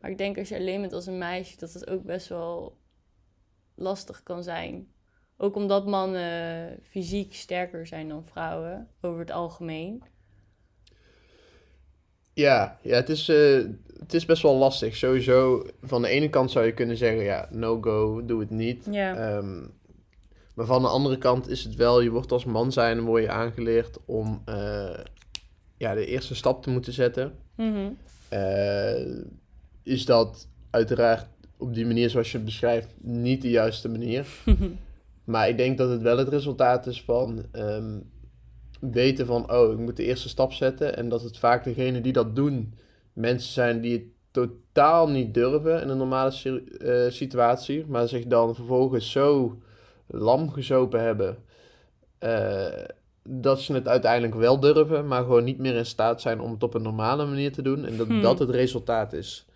Maar 0.00 0.10
ik 0.10 0.18
denk 0.18 0.38
als 0.38 0.48
je 0.48 0.56
alleen 0.56 0.80
bent 0.80 0.92
als 0.92 1.06
een 1.06 1.18
meisje, 1.18 1.56
dat 1.58 1.72
het 1.72 1.90
ook 1.90 2.02
best 2.02 2.28
wel 2.28 2.76
lastig 3.74 4.22
kan 4.22 4.42
zijn. 4.42 4.88
Ook 5.36 5.56
omdat 5.56 5.86
mannen 5.86 6.78
fysiek 6.82 7.34
sterker 7.34 7.86
zijn 7.86 8.08
dan 8.08 8.24
vrouwen, 8.24 8.88
over 9.00 9.20
het 9.20 9.30
algemeen. 9.30 10.02
Ja, 12.32 12.78
ja 12.82 12.94
het, 12.94 13.08
is, 13.08 13.28
eh, 13.28 13.64
het 13.98 14.14
is 14.14 14.24
best 14.24 14.42
wel 14.42 14.54
lastig. 14.56 14.96
Sowieso, 14.96 15.66
van 15.82 16.02
de 16.02 16.08
ene 16.08 16.30
kant 16.30 16.50
zou 16.50 16.66
je 16.66 16.74
kunnen 16.74 16.96
zeggen, 16.96 17.22
ja, 17.22 17.48
no 17.50 17.80
go, 17.80 18.24
doe 18.24 18.40
het 18.40 18.50
niet. 18.50 18.86
Ja. 18.90 19.14
Ehm, 19.16 19.66
Maar 20.54 20.66
van 20.66 20.82
de 20.82 20.88
andere 20.88 21.18
kant 21.18 21.48
is 21.48 21.64
het 21.64 21.74
wel, 21.74 22.00
je 22.00 22.10
wordt 22.10 22.32
als 22.32 22.44
man 22.44 22.72
zijn, 22.72 23.00
word 23.00 23.22
je 23.22 23.28
aangeleerd 23.30 23.98
om 24.04 24.42
eh, 24.44 24.98
ja, 25.84 25.94
de 25.94 26.06
eerste 26.06 26.34
stap 26.34 26.62
te 26.62 26.70
moeten 26.70 26.92
zetten. 26.92 27.32
Mhm. 27.56 27.90
Eh, 28.28 29.06
is 29.82 30.04
dat 30.04 30.48
uiteraard 30.70 31.26
op 31.56 31.74
die 31.74 31.86
manier 31.86 32.10
zoals 32.10 32.30
je 32.30 32.36
het 32.36 32.46
beschrijft 32.46 32.88
niet 33.00 33.42
de 33.42 33.50
juiste 33.50 33.88
manier. 33.88 34.26
maar 35.24 35.48
ik 35.48 35.56
denk 35.56 35.78
dat 35.78 35.90
het 35.90 36.02
wel 36.02 36.18
het 36.18 36.28
resultaat 36.28 36.86
is 36.86 37.02
van 37.02 37.44
ehm, 37.52 37.98
weten 38.80 39.26
van, 39.26 39.52
oh, 39.52 39.72
ik 39.72 39.78
moet 39.78 39.96
de 39.96 40.04
eerste 40.04 40.28
stap 40.28 40.52
zetten. 40.52 40.96
En 40.96 41.08
dat 41.08 41.22
het 41.22 41.38
vaak 41.38 41.64
degene 41.64 42.00
die 42.00 42.12
dat 42.12 42.36
doen, 42.36 42.74
mensen 43.12 43.52
zijn 43.52 43.80
die 43.80 43.92
het 43.92 44.06
totaal 44.30 45.08
niet 45.08 45.34
durven 45.34 45.82
in 45.82 45.88
een 45.88 45.96
normale 45.96 46.62
eh, 46.78 47.10
situatie. 47.10 47.84
Maar 47.86 48.08
zich 48.08 48.26
dan 48.26 48.54
vervolgens 48.54 49.10
zo 49.10 49.58
lam 50.06 50.50
gezopen 50.50 51.00
hebben. 51.00 51.36
eh, 52.18 52.84
dat 53.28 53.60
ze 53.60 53.72
het 53.72 53.88
uiteindelijk 53.88 54.34
wel 54.34 54.60
durven, 54.60 55.06
maar 55.06 55.22
gewoon 55.22 55.44
niet 55.44 55.58
meer 55.58 55.74
in 55.74 55.86
staat 55.86 56.20
zijn 56.20 56.40
om 56.40 56.50
het 56.50 56.62
op 56.62 56.74
een 56.74 56.82
normale 56.82 57.26
manier 57.26 57.52
te 57.52 57.62
doen. 57.62 57.84
En 57.84 57.96
dat 57.96 58.06
Hmm. 58.06 58.20
dat 58.20 58.38
het 58.38 58.50
resultaat 58.50 59.12
is. 59.12 59.46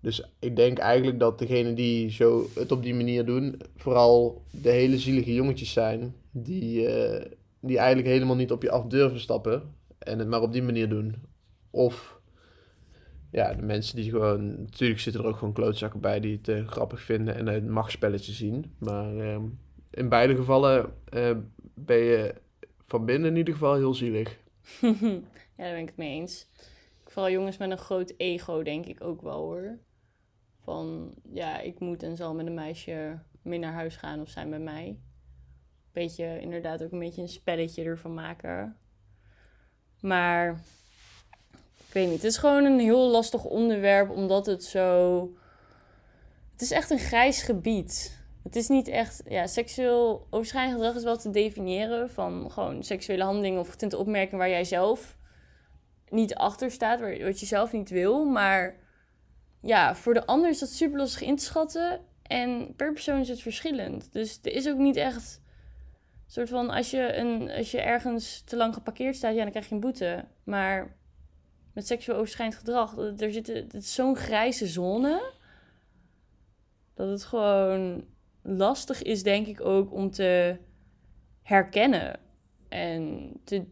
Dus 0.00 0.22
ik 0.38 0.56
denk 0.56 0.78
eigenlijk 0.78 1.18
dat 1.18 1.38
degenen 1.38 1.74
die 1.74 2.10
zo 2.10 2.46
het 2.54 2.72
op 2.72 2.82
die 2.82 2.94
manier 2.94 3.24
doen, 3.24 3.60
vooral 3.76 4.42
de 4.50 4.70
hele 4.70 4.98
zielige 4.98 5.34
jongetjes 5.34 5.72
zijn, 5.72 6.14
die, 6.30 6.86
eh, 6.86 7.30
die 7.60 7.78
eigenlijk 7.78 8.08
helemaal 8.08 8.36
niet 8.36 8.52
op 8.52 8.62
je 8.62 8.70
af 8.70 8.84
durven 8.84 9.20
stappen 9.20 9.62
en 9.98 10.18
het 10.18 10.28
maar 10.28 10.42
op 10.42 10.52
die 10.52 10.62
manier 10.62 10.88
doen. 10.88 11.14
Of 11.70 12.20
ja, 13.30 13.54
de 13.54 13.62
mensen 13.62 13.96
die 13.96 14.10
gewoon, 14.10 14.60
natuurlijk 14.60 15.00
zitten 15.00 15.22
er 15.22 15.28
ook 15.28 15.36
gewoon 15.36 15.54
klootzakken 15.54 16.00
bij 16.00 16.20
die 16.20 16.36
het 16.36 16.48
eh, 16.48 16.66
grappig 16.66 17.00
vinden 17.00 17.34
en 17.34 17.46
het 17.46 17.68
machtsspelletje 17.68 18.32
zien. 18.32 18.72
Maar 18.78 19.16
ehm, 19.16 19.42
in 19.90 20.08
beide 20.08 20.36
gevallen 20.36 20.92
eh, 21.04 21.30
ben 21.74 21.98
je 21.98 22.34
van 22.86 23.04
binnen 23.04 23.30
in 23.30 23.36
ieder 23.36 23.54
geval 23.54 23.74
heel 23.74 23.94
zielig. 23.94 24.38
ja, 24.80 24.90
daar 25.56 25.72
ben 25.72 25.78
ik 25.78 25.86
het 25.86 25.96
mee 25.96 26.20
eens. 26.20 26.46
Vooral 27.04 27.30
jongens 27.30 27.56
met 27.56 27.70
een 27.70 27.78
groot 27.78 28.14
ego, 28.16 28.62
denk 28.62 28.86
ik 28.86 29.04
ook 29.04 29.22
wel 29.22 29.40
hoor. 29.40 29.78
Van 30.62 31.14
ja, 31.32 31.60
ik 31.60 31.80
moet 31.80 32.02
en 32.02 32.16
zal 32.16 32.34
met 32.34 32.46
een 32.46 32.54
meisje 32.54 33.18
mee 33.42 33.58
naar 33.58 33.72
huis 33.72 33.96
gaan 33.96 34.20
of 34.20 34.28
zijn 34.28 34.50
bij 34.50 34.58
mij. 34.58 34.98
Beetje, 35.92 36.40
inderdaad, 36.40 36.82
ook 36.82 36.92
een 36.92 36.98
beetje 36.98 37.22
een 37.22 37.28
spelletje 37.28 37.84
ervan 37.84 38.14
maken. 38.14 38.76
Maar 40.00 40.60
ik 41.86 41.92
weet 41.92 42.04
niet, 42.06 42.22
het 42.22 42.24
is 42.24 42.36
gewoon 42.36 42.64
een 42.64 42.78
heel 42.78 43.10
lastig 43.10 43.44
onderwerp 43.44 44.10
omdat 44.10 44.46
het 44.46 44.64
zo. 44.64 45.20
Het 46.52 46.62
is 46.62 46.70
echt 46.70 46.90
een 46.90 46.98
grijs 46.98 47.42
gebied. 47.42 48.23
Het 48.44 48.56
is 48.56 48.68
niet 48.68 48.88
echt, 48.88 49.22
ja, 49.28 49.46
seksueel 49.46 50.26
overschrijdend 50.30 50.76
gedrag 50.76 50.94
is 50.94 51.02
wel 51.02 51.16
te 51.16 51.30
definiëren 51.30 52.10
van 52.10 52.50
gewoon 52.50 52.82
seksuele 52.82 53.24
handelingen 53.24 53.60
of 53.60 53.68
getinte 53.68 53.96
opmerkingen 53.96 54.38
waar 54.38 54.48
jij 54.48 54.64
zelf 54.64 55.16
niet 56.08 56.34
achter 56.34 56.70
staat, 56.70 57.00
waar- 57.00 57.22
wat 57.22 57.40
je 57.40 57.46
zelf 57.46 57.72
niet 57.72 57.90
wil. 57.90 58.24
Maar 58.24 58.76
ja, 59.60 59.94
voor 59.94 60.14
de 60.14 60.26
ander 60.26 60.50
is 60.50 60.58
dat 60.58 60.68
super 60.68 60.98
lastig 60.98 61.22
in 61.22 61.36
te 61.36 61.44
schatten 61.44 62.00
en 62.22 62.74
per 62.76 62.92
persoon 62.92 63.20
is 63.20 63.28
het 63.28 63.42
verschillend. 63.42 64.12
Dus 64.12 64.38
er 64.42 64.52
is 64.52 64.68
ook 64.68 64.78
niet 64.78 64.96
echt 64.96 65.40
een 66.24 66.32
soort 66.32 66.48
van, 66.48 66.70
als 66.70 66.90
je, 66.90 67.16
een, 67.16 67.50
als 67.50 67.70
je 67.70 67.80
ergens 67.80 68.42
te 68.42 68.56
lang 68.56 68.74
geparkeerd 68.74 69.16
staat, 69.16 69.34
ja, 69.34 69.42
dan 69.42 69.50
krijg 69.50 69.68
je 69.68 69.74
een 69.74 69.80
boete. 69.80 70.24
Maar 70.44 70.96
met 71.72 71.86
seksueel 71.86 72.18
overschrijdend 72.18 72.58
gedrag, 72.58 72.96
er 72.96 73.32
zit, 73.32 73.46
het 73.46 73.74
is 73.74 73.94
zo'n 73.94 74.16
grijze 74.16 74.66
zone 74.66 75.32
dat 76.94 77.08
het 77.08 77.24
gewoon 77.24 78.04
lastig 78.44 79.02
is, 79.02 79.22
denk 79.22 79.46
ik 79.46 79.60
ook, 79.60 79.92
om 79.92 80.10
te 80.10 80.58
herkennen. 81.42 82.20
En 82.68 83.32
te, 83.44 83.64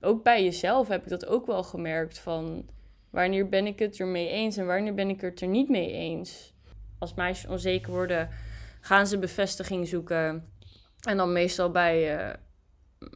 ook 0.00 0.22
bij 0.22 0.44
jezelf 0.44 0.88
heb 0.88 1.02
ik 1.02 1.08
dat 1.08 1.26
ook 1.26 1.46
wel 1.46 1.62
gemerkt 1.62 2.18
van 2.18 2.68
wanneer 3.10 3.48
ben 3.48 3.66
ik 3.66 3.78
het 3.78 4.00
ermee 4.00 4.28
eens 4.28 4.56
en 4.56 4.66
wanneer 4.66 4.94
ben 4.94 5.08
ik 5.08 5.20
het 5.20 5.40
er 5.40 5.48
niet 5.48 5.68
mee 5.68 5.92
eens. 5.92 6.54
Als 6.98 7.14
meisjes 7.14 7.50
onzeker 7.50 7.92
worden, 7.92 8.28
gaan 8.80 9.06
ze 9.06 9.18
bevestiging 9.18 9.88
zoeken. 9.88 10.52
En 11.00 11.16
dan 11.16 11.32
meestal 11.32 11.70
bij, 11.70 12.18
eh, 12.18 12.34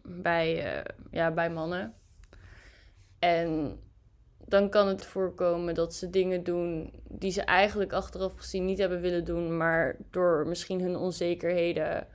bij, 0.03 0.75
eh, 0.75 0.95
ja, 1.11 1.31
bij 1.31 1.51
mannen. 1.51 1.95
En 3.19 3.79
dan 4.49 4.71
kan 4.71 4.89
het 4.89 5.05
voorkomen 5.05 5.75
dat 5.75 5.95
ze 5.95 6.11
dingen 6.11 6.45
doen 6.45 6.93
die 7.09 7.31
ze 7.31 7.43
eigenlijk 7.43 7.93
achteraf 7.93 8.37
gezien 8.37 8.65
niet 8.65 8.79
hebben 8.79 9.01
willen 9.01 9.25
doen, 9.25 9.57
maar 9.57 9.97
door 10.11 10.47
misschien 10.47 10.81
hun 10.81 10.97
onzekerheden 10.97 11.97
een 11.97 12.07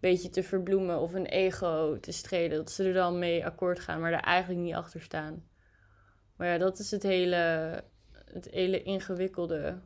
beetje 0.00 0.30
te 0.30 0.42
verbloemen 0.42 0.98
of 0.98 1.14
een 1.14 1.26
ego 1.26 2.00
te 2.00 2.12
strelen, 2.12 2.56
dat 2.56 2.70
ze 2.70 2.84
er 2.84 2.92
dan 2.92 3.18
mee 3.18 3.46
akkoord 3.46 3.80
gaan, 3.80 4.00
maar 4.00 4.12
er 4.12 4.20
eigenlijk 4.20 4.60
niet 4.60 4.74
achter 4.74 5.02
staan. 5.02 5.44
Maar 6.36 6.48
ja, 6.48 6.58
dat 6.58 6.78
is 6.78 6.90
het 6.90 7.02
hele, 7.02 7.36
het 8.32 8.48
hele 8.50 8.82
ingewikkelde 8.82 9.78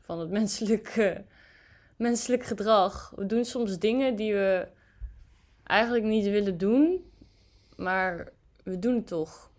van 0.00 0.18
het 0.18 0.30
menselijke, 0.40 1.24
menselijk 1.96 2.44
gedrag. 2.44 3.12
We 3.16 3.26
doen 3.26 3.44
soms 3.44 3.78
dingen 3.78 4.16
die 4.16 4.32
we 4.32 4.68
eigenlijk 5.64 6.04
niet 6.04 6.24
willen 6.24 6.58
doen, 6.58 7.10
maar 7.76 8.28
we 8.64 8.78
doen 8.78 8.94
het 8.94 9.06
toch. 9.06 9.52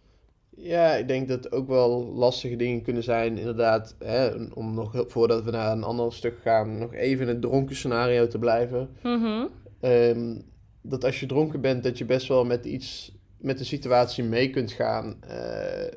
Ja, 0.57 0.95
ik 0.95 1.07
denk 1.07 1.27
dat 1.27 1.51
ook 1.51 1.67
wel 1.67 2.05
lastige 2.13 2.55
dingen 2.55 2.81
kunnen 2.81 3.03
zijn, 3.03 3.37
inderdaad, 3.37 3.95
hè, 3.99 4.29
om 4.53 4.73
nog, 4.73 5.03
voordat 5.07 5.43
we 5.43 5.51
naar 5.51 5.71
een 5.71 5.83
ander 5.83 6.13
stuk 6.13 6.37
gaan, 6.41 6.77
nog 6.77 6.93
even 6.93 7.21
in 7.21 7.27
het 7.33 7.41
dronken 7.41 7.75
scenario 7.75 8.27
te 8.27 8.39
blijven. 8.39 8.89
Mhm. 9.03 9.45
Ehm, 9.79 10.35
dat 10.81 11.03
als 11.05 11.19
je 11.19 11.25
dronken 11.25 11.61
bent, 11.61 11.83
dat 11.83 11.97
je 11.97 12.05
best 12.05 12.27
wel 12.27 12.45
met 12.45 12.65
iets, 12.65 13.15
met 13.37 13.57
de 13.57 13.63
situatie 13.63 14.23
mee 14.23 14.49
kunt 14.49 14.71
gaan. 14.71 15.23
eh, 15.27 15.93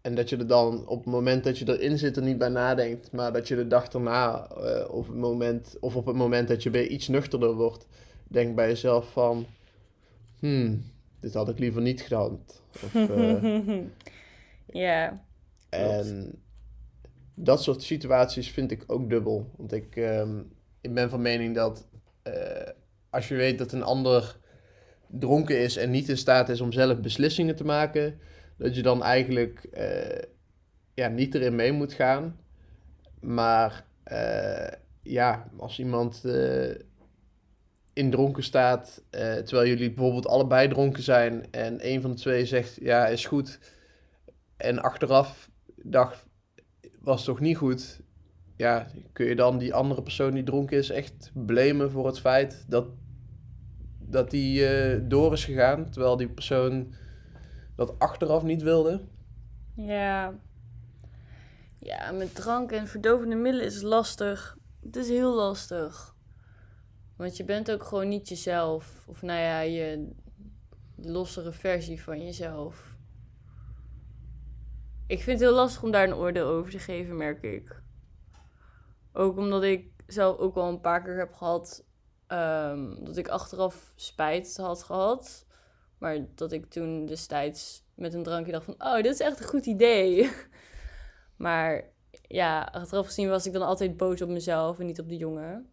en 0.00 0.14
dat 0.14 0.28
je 0.28 0.36
er 0.36 0.46
dan 0.46 0.86
op 0.86 1.04
het 1.04 1.12
moment 1.12 1.44
dat 1.44 1.58
je 1.58 1.78
erin 1.78 1.98
zit 1.98 2.16
er 2.16 2.22
niet 2.22 2.38
bij 2.38 2.48
nadenkt, 2.48 3.12
maar 3.12 3.32
dat 3.32 3.48
je 3.48 3.56
de 3.56 3.66
dag 3.66 3.88
erna, 3.88 4.48
eh, 4.50 4.94
of, 4.94 5.06
het 5.06 5.16
moment, 5.16 5.76
of 5.80 5.96
op 5.96 6.06
het 6.06 6.16
moment 6.16 6.48
dat 6.48 6.62
je 6.62 6.70
weer 6.70 6.86
iets 6.86 7.08
nuchterder 7.08 7.52
wordt, 7.54 7.86
denk 8.28 8.54
bij 8.54 8.68
jezelf 8.68 9.12
van, 9.12 9.46
hmm, 10.38 10.82
dit 11.20 11.34
had 11.34 11.48
ik 11.48 11.58
liever 11.58 11.82
niet 11.82 12.00
gedaan. 12.00 12.38
Of, 12.84 12.94
eh, 12.94 13.80
ja, 14.84 15.24
en 15.68 16.42
dat 17.34 17.62
soort 17.62 17.82
situaties 17.82 18.50
vind 18.50 18.70
ik 18.70 18.84
ook 18.86 19.10
dubbel. 19.10 19.50
Want 19.56 19.72
ik, 19.72 19.96
ehm, 19.96 20.38
ik 20.80 20.94
ben 20.94 21.10
van 21.10 21.22
mening 21.22 21.54
dat 21.54 21.88
eh, 22.22 22.70
als 23.10 23.28
je 23.28 23.34
weet 23.34 23.58
dat 23.58 23.72
een 23.72 23.82
ander 23.82 24.36
dronken 25.06 25.58
is 25.58 25.76
en 25.76 25.90
niet 25.90 26.08
in 26.08 26.16
staat 26.16 26.48
is 26.48 26.60
om 26.60 26.72
zelf 26.72 27.00
beslissingen 27.00 27.56
te 27.56 27.64
maken, 27.64 28.20
dat 28.56 28.74
je 28.74 28.82
dan 28.82 29.02
eigenlijk 29.02 29.64
eh, 29.64 30.22
ja, 30.94 31.08
niet 31.08 31.34
erin 31.34 31.54
mee 31.54 31.72
moet 31.72 31.92
gaan. 31.92 32.40
Maar 33.20 33.86
ja, 35.02 35.50
als 35.56 35.78
iemand 35.78 36.24
in 37.98 38.10
dronken 38.10 38.42
staat, 38.42 39.02
eh, 39.10 39.34
terwijl 39.34 39.68
jullie 39.68 39.92
bijvoorbeeld 39.92 40.26
allebei 40.26 40.68
dronken 40.68 41.02
zijn 41.02 41.46
en 41.50 41.86
een 41.86 42.00
van 42.00 42.10
de 42.10 42.16
twee 42.16 42.46
zegt 42.46 42.78
ja, 42.80 43.06
is 43.06 43.26
goed. 43.26 43.58
En 44.56 44.82
achteraf 44.82 45.50
dacht, 45.82 46.26
was 47.00 47.24
toch 47.24 47.40
niet 47.40 47.56
goed. 47.56 48.00
Ja, 48.56 48.86
kun 49.12 49.26
je 49.26 49.34
dan 49.34 49.58
die 49.58 49.74
andere 49.74 50.02
persoon 50.02 50.34
die 50.34 50.42
dronken 50.42 50.78
is 50.78 50.90
echt 50.90 51.30
blamen 51.34 51.90
voor 51.90 52.06
het 52.06 52.20
feit 52.20 52.64
dat, 52.68 52.86
dat 53.98 54.30
die 54.30 54.66
eh, 54.66 55.00
door 55.02 55.32
is 55.32 55.44
gegaan, 55.44 55.90
terwijl 55.90 56.16
die 56.16 56.28
persoon 56.28 56.94
dat 57.76 57.98
achteraf 57.98 58.42
niet 58.42 58.62
wilde? 58.62 59.00
ja. 59.74 60.34
Ja, 61.80 62.10
met 62.10 62.34
drank 62.34 62.72
en 62.72 62.86
verdovende 62.86 63.36
middelen 63.36 63.66
is 63.66 63.82
lastig. 63.82 64.56
Het 64.82 64.96
is 64.96 65.08
heel 65.08 65.34
lastig. 65.34 66.16
Want 67.18 67.36
je 67.36 67.44
bent 67.44 67.70
ook 67.70 67.84
gewoon 67.84 68.08
niet 68.08 68.28
jezelf. 68.28 69.04
Of 69.06 69.22
nou 69.22 69.40
ja, 69.40 69.60
je 69.60 70.12
lossere 70.96 71.52
versie 71.52 72.02
van 72.02 72.24
jezelf. 72.24 72.96
Ik 75.06 75.22
vind 75.22 75.40
het 75.40 75.48
heel 75.48 75.58
lastig 75.58 75.82
om 75.82 75.90
daar 75.90 76.04
een 76.04 76.14
oordeel 76.14 76.46
over 76.46 76.70
te 76.70 76.78
geven, 76.78 77.16
merk 77.16 77.42
ik. 77.42 77.82
Ook 79.12 79.36
omdat 79.36 79.62
ik 79.62 79.90
zelf 80.06 80.38
ook 80.38 80.56
al 80.56 80.68
een 80.68 80.80
paar 80.80 81.02
keer 81.02 81.18
heb 81.18 81.34
gehad 81.34 81.84
ehm, 82.26 83.04
dat 83.04 83.16
ik 83.16 83.28
achteraf 83.28 83.92
spijt 83.96 84.56
had 84.56 84.82
gehad. 84.82 85.46
Maar 85.98 86.26
dat 86.34 86.52
ik 86.52 86.70
toen 86.70 87.06
destijds 87.06 87.84
met 87.94 88.14
een 88.14 88.22
drankje 88.22 88.52
dacht 88.52 88.64
van... 88.64 88.74
Oh, 88.78 88.94
dit 88.94 89.12
is 89.12 89.20
echt 89.20 89.40
een 89.40 89.48
goed 89.48 89.66
idee. 89.66 90.30
maar 91.36 91.84
ja, 92.22 92.62
achteraf 92.62 93.06
gezien 93.06 93.28
was 93.28 93.46
ik 93.46 93.52
dan 93.52 93.62
altijd 93.62 93.96
boos 93.96 94.22
op 94.22 94.28
mezelf 94.28 94.78
en 94.78 94.86
niet 94.86 95.00
op 95.00 95.08
de 95.08 95.16
jongen. 95.16 95.72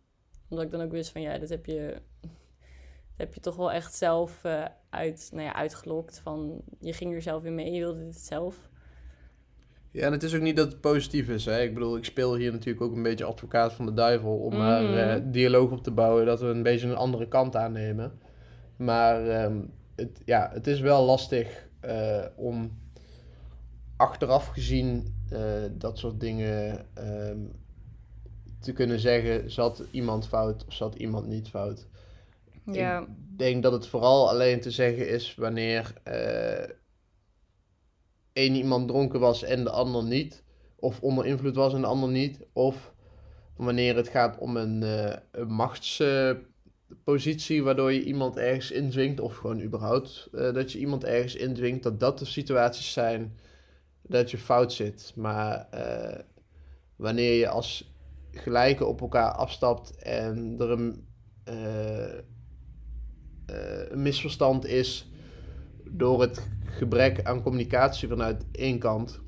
Omdat 0.49 0.65
ik 0.65 0.71
dan 0.71 0.81
ook 0.81 0.91
wist 0.91 1.11
van... 1.11 1.21
Ja, 1.21 1.37
dit 1.37 1.49
heb 1.49 1.65
je, 1.65 2.01
dit 2.21 3.17
heb 3.17 3.33
je 3.33 3.39
toch 3.39 3.55
wel 3.55 3.71
echt 3.71 3.93
zelf 3.93 4.43
eh, 4.43 4.65
uit, 4.89 5.29
nou 5.33 5.43
ja, 5.43 5.55
uitgelokt. 5.55 6.19
Van, 6.19 6.61
je 6.79 6.93
ging 6.93 7.13
er 7.13 7.21
zelf 7.21 7.43
in 7.43 7.55
mee, 7.55 7.71
je 7.71 7.79
wilde 7.79 8.05
dit 8.05 8.17
zelf. 8.17 8.69
Ja, 9.91 10.05
en 10.05 10.11
het 10.11 10.23
is 10.23 10.35
ook 10.35 10.41
niet 10.41 10.55
dat 10.55 10.71
het 10.71 10.81
positief 10.81 11.29
is. 11.29 11.45
Hè? 11.45 11.61
Ik 11.61 11.73
bedoel, 11.73 11.97
ik 11.97 12.05
speel 12.05 12.35
hier 12.35 12.51
natuurlijk 12.51 12.85
ook 12.85 12.95
een 12.95 13.03
beetje 13.03 13.25
advocaat 13.25 13.73
van 13.73 13.85
de 13.85 13.93
duivel 13.93 14.37
om 14.37 14.57
maar 14.57 14.97
eh, 14.97 15.21
dialoog 15.25 15.71
op 15.71 15.83
te 15.83 15.91
bouwen, 15.91 16.25
dat 16.25 16.39
we 16.39 16.45
een 16.45 16.63
beetje 16.63 16.87
een 16.87 16.95
andere 16.95 17.27
kant 17.27 17.55
aannemen. 17.55 18.19
Maar 18.75 19.27
ehm, 19.27 19.61
het, 19.95 20.21
ja, 20.25 20.49
het 20.53 20.67
is 20.67 20.79
wel 20.79 21.05
lastig 21.05 21.67
eh, 21.79 22.25
om 22.35 22.79
achteraf 23.97 24.47
gezien 24.47 25.13
dat 25.71 25.97
soort 25.97 26.19
dingen 26.19 26.85
ehm, 26.93 27.39
te 28.65 28.73
kunnen 28.73 28.99
zeggen, 28.99 29.51
zat 29.51 29.83
iemand 29.91 30.27
fout 30.27 30.65
of 30.67 30.73
zat 30.73 30.95
iemand 30.95 31.27
niet 31.27 31.49
fout. 31.49 31.87
Ja. 32.65 33.01
Ik 33.01 33.37
denk 33.37 33.63
dat 33.63 33.71
het 33.71 33.87
vooral 33.87 34.29
alleen 34.29 34.61
te 34.61 34.71
zeggen 34.71 35.09
is 35.09 35.35
wanneer 35.35 35.93
eh 36.03 36.69
één 38.33 38.55
iemand 38.55 38.87
dronken 38.87 39.19
was 39.19 39.43
en 39.43 39.63
de 39.63 39.69
ander 39.69 40.03
niet. 40.03 40.43
Of 40.75 41.01
onder 41.01 41.25
invloed 41.25 41.55
was 41.55 41.73
en 41.73 41.81
de 41.81 41.87
ander 41.87 42.09
niet. 42.09 42.39
Of 42.53 42.93
wanneer 43.55 43.95
het 43.95 44.07
gaat 44.07 44.37
om 44.37 44.57
een, 44.57 44.83
eh, 44.83 45.15
een 45.31 45.47
machtspositie 45.47 47.63
waardoor 47.63 47.93
je 47.93 48.03
iemand 48.03 48.37
ergens 48.37 48.71
indwingt. 48.71 49.19
Of 49.19 49.35
gewoon 49.35 49.61
überhaupt 49.61 50.29
eh, 50.33 50.53
dat 50.53 50.71
je 50.71 50.79
iemand 50.79 51.03
ergens 51.03 51.35
indwingt. 51.35 51.83
Dat 51.83 51.99
dat 51.99 52.19
de 52.19 52.25
situaties 52.25 52.93
zijn 52.93 53.37
dat 54.01 54.31
je 54.31 54.37
fout 54.37 54.73
zit. 54.73 55.13
Maar 55.15 55.67
wanneer 56.95 57.33
je 57.33 57.47
als 57.47 57.94
gelijke 58.37 58.85
op 58.85 59.01
elkaar 59.01 59.31
afstapt 59.31 59.95
en 59.95 60.55
er 60.59 60.69
een... 60.71 61.07
eh, 61.43 62.13
eh, 62.13 62.23
een 63.89 64.01
misverstand 64.01 64.65
is 64.65 65.09
door 65.91 66.21
het 66.21 66.47
gebrek 66.63 67.23
aan 67.25 67.41
communicatie 67.41 68.07
vanuit 68.07 68.45
één 68.51 68.79
kant, 68.79 69.23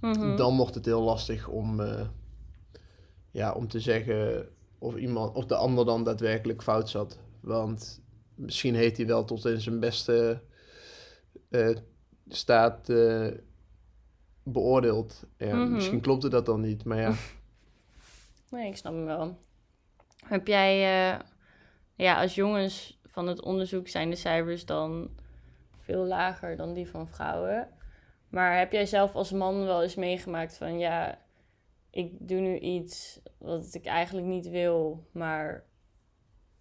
Mhm. 0.00 0.36
dan 0.36 0.56
wordt 0.56 0.74
het 0.74 0.84
heel 0.84 1.02
lastig 1.02 1.48
om, 1.48 1.80
eh, 1.80 2.06
ja, 3.30 3.52
om 3.52 3.68
te 3.68 3.80
zeggen 3.80 4.48
of, 4.78 4.96
iemand, 4.96 5.34
of 5.36 5.46
de 5.46 5.54
ander 5.54 5.84
dan 5.84 6.04
daadwerkelijk 6.04 6.62
fout 6.62 6.88
zat. 6.88 7.18
Want 7.40 8.02
misschien 8.34 8.74
heeft 8.74 8.96
hij 8.96 9.06
wel 9.06 9.24
tot 9.24 9.44
in 9.44 9.60
zijn 9.60 9.80
beste 9.80 10.40
staat 12.28 12.92
beoordeeld. 14.42 15.24
Ja, 15.36 15.54
Mhm. 15.54 15.72
Misschien 15.72 16.00
klopte 16.00 16.28
dat 16.28 16.46
dan 16.46 16.60
niet, 16.60 16.84
maar 16.84 17.00
ja. 17.00 17.12
Nee, 18.50 18.68
ik 18.68 18.76
snap 18.76 18.92
hem 18.92 19.04
wel. 19.04 19.38
Heb 20.26 20.46
jij, 20.46 20.72
eh, 21.12 21.20
ja, 21.94 22.20
als 22.20 22.34
jongens 22.34 23.00
van 23.04 23.26
het 23.26 23.42
onderzoek 23.42 23.88
zijn 23.88 24.10
de 24.10 24.16
cijfers 24.16 24.66
dan 24.66 25.10
veel 25.78 26.04
lager 26.04 26.56
dan 26.56 26.72
die 26.72 26.88
van 26.90 27.08
vrouwen. 27.08 27.68
Maar 28.28 28.58
heb 28.58 28.72
jij 28.72 28.86
zelf 28.86 29.14
als 29.14 29.30
man 29.30 29.64
wel 29.64 29.82
eens 29.82 29.94
meegemaakt 29.94 30.56
van, 30.56 30.78
ja, 30.78 31.18
ik 31.90 32.28
doe 32.28 32.40
nu 32.40 32.58
iets 32.58 33.20
wat 33.38 33.74
ik 33.74 33.86
eigenlijk 33.86 34.26
niet 34.26 34.48
wil, 34.48 35.06
maar 35.12 35.64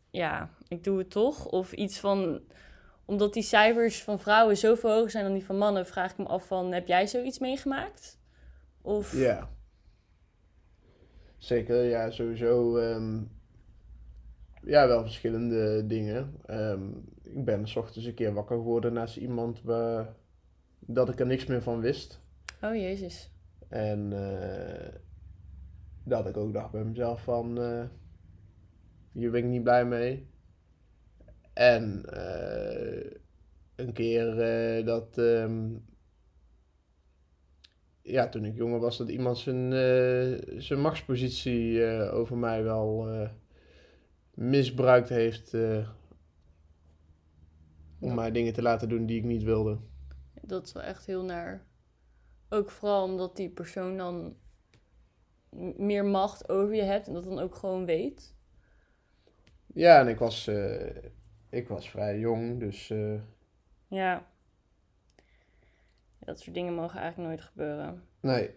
ja, 0.09 0.49
ik 0.67 0.83
doe 0.83 0.97
het 0.97 1.09
toch? 1.09 1.45
Of 1.45 1.71
iets 1.71 1.99
van, 1.99 2.41
omdat 3.05 3.33
die 3.33 3.43
cijfers 3.43 4.03
van 4.03 4.19
vrouwen 4.19 4.57
zoveel 4.57 4.91
hoger 4.91 5.11
zijn 5.11 5.23
dan 5.23 5.33
die 5.33 5.45
van 5.45 5.57
mannen, 5.57 5.85
vraag 5.85 6.11
ik 6.11 6.17
me 6.17 6.25
af 6.25 6.47
van, 6.47 6.71
heb 6.71 6.87
jij 6.87 7.07
zoiets 7.07 7.39
meegemaakt? 7.39 8.19
Of, 8.81 9.13
Ja. 9.13 9.49
Zeker, 11.39 11.83
ja, 11.83 12.09
sowieso. 12.11 12.77
ehm, 12.77 13.21
ja, 14.61 14.87
wel 14.87 15.01
verschillende 15.01 15.85
dingen. 15.85 16.35
Ehm, 16.45 16.89
ik 17.23 17.45
ben 17.45 17.67
's 17.67 17.75
ochtends 17.75 18.07
een 18.07 18.13
keer 18.13 18.33
wakker 18.33 18.57
geworden 18.57 18.93
naast 18.93 19.17
iemand 19.17 19.61
waar, 19.61 20.15
dat 20.79 21.09
ik 21.09 21.19
er 21.19 21.25
niks 21.25 21.45
meer 21.45 21.61
van 21.61 21.79
wist. 21.79 22.21
oh 22.61 22.75
jezus. 22.75 23.31
En 23.67 24.13
eh, 24.13 24.93
dat 26.03 26.27
ik 26.27 26.37
ook 26.37 26.53
dacht 26.53 26.71
bij 26.71 26.83
mezelf 26.83 27.23
van, 27.23 27.61
eh, 27.61 27.85
hier 29.11 29.31
ben 29.31 29.43
ik 29.43 29.49
niet 29.49 29.63
blij 29.63 29.85
mee. 29.85 30.27
En 31.53 32.05
eh, 32.05 33.11
een 33.75 33.93
keer 33.93 34.35
dat, 34.85 35.17
ehm, 35.17 35.75
ja, 38.11 38.29
toen 38.29 38.45
ik 38.45 38.55
jonger 38.55 38.79
was, 38.79 38.97
dat 38.97 39.09
iemand 39.09 39.37
zijn, 39.37 39.73
eh, 39.73 40.57
zijn 40.61 40.79
machtspositie 40.81 41.85
eh, 41.85 42.13
over 42.13 42.37
mij 42.37 42.63
wel 42.63 43.07
eh, 43.09 43.29
misbruikt 44.33 45.09
heeft 45.09 45.53
om 47.99 48.07
Ja. 48.09 48.13
mij 48.13 48.31
dingen 48.31 48.53
te 48.53 48.61
laten 48.61 48.89
doen 48.89 49.05
die 49.05 49.17
ik 49.17 49.23
niet 49.23 49.43
wilde. 49.43 49.77
Dat 50.41 50.65
is 50.65 50.71
wel 50.73 50.83
echt 50.83 51.05
heel 51.05 51.23
naar. 51.23 51.65
Ook 52.49 52.71
vooral 52.71 53.03
omdat 53.03 53.35
die 53.35 53.49
persoon 53.49 53.97
dan 53.97 54.35
meer 55.77 56.05
macht 56.05 56.49
over 56.49 56.75
je 56.75 56.81
hebt 56.81 57.07
en 57.07 57.13
dat 57.13 57.23
dan 57.23 57.39
ook 57.39 57.55
gewoon 57.55 57.85
weet. 57.85 58.35
Ja, 59.73 59.99
en 59.99 60.07
ik 60.07 60.19
was, 60.19 60.49
ik 61.49 61.67
was 61.67 61.89
vrij 61.89 62.19
jong, 62.19 62.59
dus 62.59 62.93
Ja. 63.87 64.27
Dat 66.29 66.39
soort 66.39 66.55
dingen 66.55 66.73
mogen 66.73 66.99
eigenlijk 66.99 67.29
nooit 67.29 67.41
gebeuren. 67.41 68.03
nee. 68.21 68.49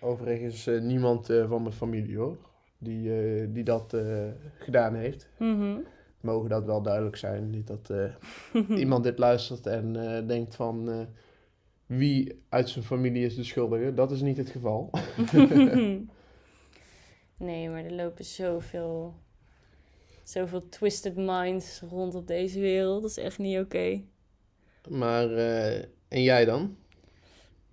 Overigens 0.00 0.66
eh, 0.66 0.80
niemand 0.80 1.30
eh, 1.30 1.48
van 1.48 1.62
mijn 1.62 1.74
familie 1.74 2.16
hoor, 2.16 2.36
die, 2.78 3.14
eh, 3.14 3.46
die 3.48 3.64
dat 3.64 3.96
gedaan 4.58 4.94
heeft. 4.94 5.28
Mhm. 5.38 5.78
Mogen 6.20 6.48
dat 6.48 6.64
wel 6.64 6.82
duidelijk 6.82 7.16
zijn, 7.16 7.50
niet 7.50 7.66
dat 7.66 7.92
iemand 8.82 9.04
dit 9.04 9.18
luistert 9.18 9.66
en 9.66 9.92
denkt 10.26 10.54
van 10.54 11.06
wie 11.86 12.44
uit 12.48 12.68
zijn 12.68 12.84
familie 12.84 13.24
is 13.24 13.34
de 13.34 13.44
schuldige. 13.44 13.94
Dat 13.94 14.10
is 14.10 14.20
niet 14.20 14.36
het 14.36 14.50
geval. 14.50 14.90
nee, 17.36 17.68
maar 17.68 17.84
er 17.84 17.92
lopen 17.92 18.24
zoveel, 18.24 19.14
zoveel 20.22 20.68
twisted 20.68 21.16
minds 21.16 21.80
rond 21.80 22.14
op 22.14 22.26
deze 22.26 22.60
wereld. 22.60 23.02
Dat 23.02 23.10
is 23.10 23.18
echt 23.18 23.38
niet 23.38 23.58
oké. 23.58 24.02
Maar, 24.88 25.30
en 26.08 26.22
jij 26.22 26.44
dan? 26.44 26.76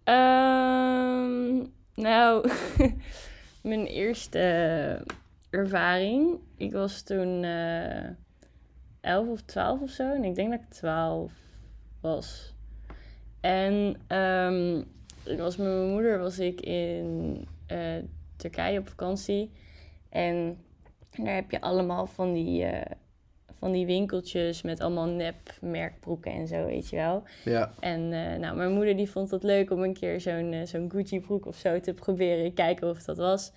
Ehm, 0.04 1.66
nou, 1.96 2.50
mijn 3.62 3.86
eerste 3.86 5.06
ervaring. 5.50 6.40
Ik 6.58 6.72
was 6.72 7.02
toen 7.02 7.44
eh 7.44 8.10
11 9.02 9.28
of 9.28 9.42
12 9.42 9.82
of 9.82 9.90
zo. 9.90 10.14
En 10.14 10.24
ik 10.24 10.36
denk 10.36 10.52
dat 10.52 10.60
ik 10.60 10.70
12 10.70 11.32
was. 12.02 12.54
En 13.40 13.96
ehm, 14.08 14.78
ik 15.24 15.38
was 15.38 15.58
met 15.58 15.68
mijn 15.68 15.90
moeder 15.90 16.20
was 16.20 16.40
ik 16.40 16.62
in 16.62 17.48
eh, 17.68 17.98
Turkije 18.36 18.80
op 18.80 18.88
vakantie. 18.88 19.52
En 20.10 20.58
daar 21.18 21.36
heb 21.36 21.52
je 21.52 21.62
allemaal 21.62 22.06
van 22.06 22.34
die, 22.34 22.64
eh, 22.64 22.96
van 23.62 23.71
die 23.71 23.86
winkeltjes 23.86 24.62
met 24.62 24.80
allemaal 24.80 25.08
nep 25.08 25.54
merkbroeken 25.60 26.32
en 26.32 26.47
zo, 26.47 26.65
weet 26.65 26.89
je 26.89 26.95
wel. 26.95 27.24
Ja, 27.43 27.74
En 27.80 28.13
eh, 28.13 28.39
nou, 28.39 28.56
mijn 28.56 28.71
moeder 28.71 28.95
die 28.95 29.10
vond 29.10 29.32
het 29.32 29.43
leuk 29.43 29.71
om 29.71 29.84
een 29.84 29.93
keer 29.93 30.21
zo'n 30.21 30.54
eh, 30.54 30.65
zo'n 30.65 30.91
Gucci 30.91 31.19
broek 31.19 31.45
of 31.45 31.56
zo 31.56 31.80
te 31.80 31.93
proberen. 31.93 32.54
Kijken 32.54 32.89
of 32.89 33.04
dat 33.04 33.17
was. 33.17 33.52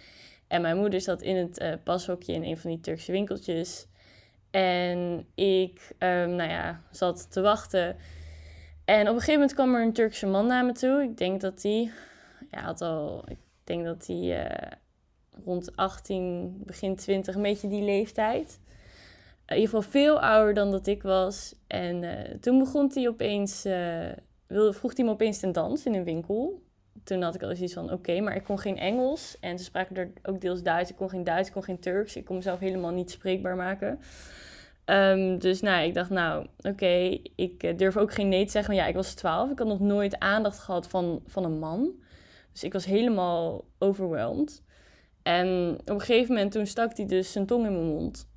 En 0.46 0.60
mijn 0.60 0.76
moeder 0.76 1.00
zat 1.00 1.22
in 1.22 1.36
het 1.36 1.58
eh, 1.58 1.72
pashokje 1.82 2.32
in 2.32 2.44
een 2.44 2.58
van 2.58 2.70
die 2.70 2.80
Turkse 2.80 3.12
winkeltjes. 3.12 3.86
En 4.50 5.26
ik, 5.34 5.92
ehm, 5.98 6.34
nou 6.34 6.50
ja, 6.50 6.82
zat 6.90 7.32
te 7.32 7.40
wachten. 7.40 7.96
En 8.84 9.00
op 9.00 9.14
een 9.14 9.20
gegeven 9.20 9.32
moment 9.32 9.54
kwam 9.54 9.74
er 9.74 9.82
een 9.82 9.92
Turkse 9.92 10.26
man 10.26 10.46
naar 10.46 10.64
me 10.64 10.72
toe. 10.72 11.02
Ik 11.02 11.16
denk 11.16 11.40
dat 11.40 11.62
hij, 11.62 11.90
ja, 12.50 12.60
had 12.60 12.80
al, 12.80 13.24
ik 13.28 13.38
denk 13.64 13.84
dat 13.84 14.06
eh, 14.08 14.44
rond 15.44 15.76
18, 15.76 16.62
begin 16.64 16.96
20, 16.96 17.34
een 17.34 17.42
beetje 17.42 17.68
die 17.68 17.82
leeftijd. 17.82 18.60
In 19.46 19.56
ieder 19.56 19.74
geval 19.74 19.90
veel 19.90 20.20
ouder 20.20 20.54
dan 20.54 20.70
dat 20.70 20.86
ik 20.86 21.02
was. 21.02 21.54
En 21.66 22.04
eh, 22.04 22.34
toen 22.40 22.58
begon 22.58 22.90
hij 22.94 23.08
opeens, 23.08 23.62
wilde, 24.46 24.72
vroeg 24.72 24.96
hij 24.96 25.04
me 25.04 25.10
opeens 25.10 25.38
ten 25.38 25.52
dans 25.52 25.86
in 25.86 25.94
een 25.94 26.04
winkel. 26.04 26.62
Toen 27.04 27.22
had 27.22 27.34
ik 27.34 27.42
al 27.42 27.56
zoiets 27.56 27.74
van, 27.74 27.92
oké, 27.92 28.20
maar 28.20 28.36
ik 28.36 28.44
kon 28.44 28.58
geen 28.58 28.78
Engels. 28.78 29.36
En 29.40 29.58
ze 29.58 29.64
spraken 29.64 29.96
er 29.96 30.12
ook 30.22 30.40
deels 30.40 30.62
Duits. 30.62 30.90
Ik 30.90 30.96
kon 30.96 31.08
geen 31.08 31.24
Duits, 31.24 31.48
ik 31.48 31.54
kon 31.54 31.64
geen 31.64 31.80
Turks. 31.80 32.16
Ik 32.16 32.24
kon 32.24 32.36
mezelf 32.36 32.58
helemaal 32.58 32.90
niet 32.90 33.10
spreekbaar 33.10 33.56
maken. 33.56 33.98
Ehm, 34.84 35.38
dus 35.38 35.60
nou, 35.60 35.86
ik 35.86 35.94
dacht, 35.94 36.10
nou, 36.10 36.46
oké, 36.60 37.18
ik 37.36 37.62
eh, 37.62 37.76
durf 37.76 37.96
ook 37.96 38.12
geen 38.12 38.28
nee 38.28 38.44
te 38.44 38.50
zeggen. 38.50 38.74
Want 38.74 38.84
ja, 38.84 38.90
ik 38.90 38.96
was 38.96 39.14
12. 39.14 39.50
Ik 39.50 39.58
had 39.58 39.68
nog 39.68 39.80
nooit 39.80 40.18
aandacht 40.18 40.58
gehad 40.58 40.88
van, 40.88 41.22
van 41.26 41.44
een 41.44 41.58
man. 41.58 41.92
Dus 42.52 42.64
ik 42.64 42.72
was 42.72 42.84
helemaal 42.84 43.64
overwhelmed. 43.78 44.62
En 45.22 45.76
op 45.80 45.88
een 45.88 46.00
gegeven 46.00 46.34
moment 46.34 46.52
toen 46.52 46.66
stak 46.66 46.96
hij 46.96 47.06
dus 47.06 47.32
zijn 47.32 47.46
tong 47.46 47.66
in 47.66 47.72
mijn 47.72 47.86
mond. 47.86 48.28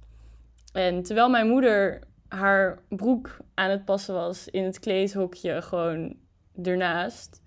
En 0.77 1.03
terwijl 1.03 1.29
mijn 1.29 1.47
moeder 1.47 1.99
haar 2.27 2.79
broek 2.89 3.37
aan 3.53 3.69
het 3.69 3.85
passen 3.85 4.13
was 4.13 4.47
in 4.47 4.63
het 4.63 4.79
kleedhokje 4.79 5.61
gewoon 5.61 6.15
ernaast. 6.63 7.41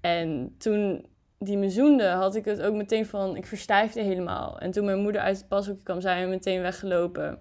En 0.00 0.54
toen 0.58 1.06
die 1.38 1.56
me 1.56 1.70
zoende, 1.70 2.08
had 2.08 2.34
ik 2.34 2.44
het 2.44 2.62
ook 2.62 2.74
meteen 2.74 3.06
van, 3.06 3.36
ik 3.36 3.46
verstijfde 3.46 4.00
helemaal. 4.00 4.58
En 4.58 4.70
toen 4.70 4.84
mijn 4.84 4.98
moeder 4.98 5.20
uit 5.20 5.36
het 5.36 5.48
pashokje 5.48 5.82
kwam, 5.82 6.00
zijn 6.00 6.24
we 6.24 6.30
meteen 6.30 6.60
weggelopen. 6.60 7.38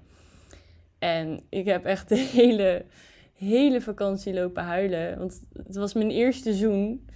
En 1.00 1.40
ik 1.50 1.66
heb 1.66 1.86
echt 1.86 2.10
de 2.10 2.30
hele, 2.40 2.86
hele 3.34 3.82
vakantie 3.82 4.34
lopen 4.34 4.64
huilen. 4.64 5.18
Want 5.18 5.44
het 5.64 5.76
was 5.76 5.94
mijn 5.94 6.12
eerste 6.12 6.54
zoen. 6.54 7.08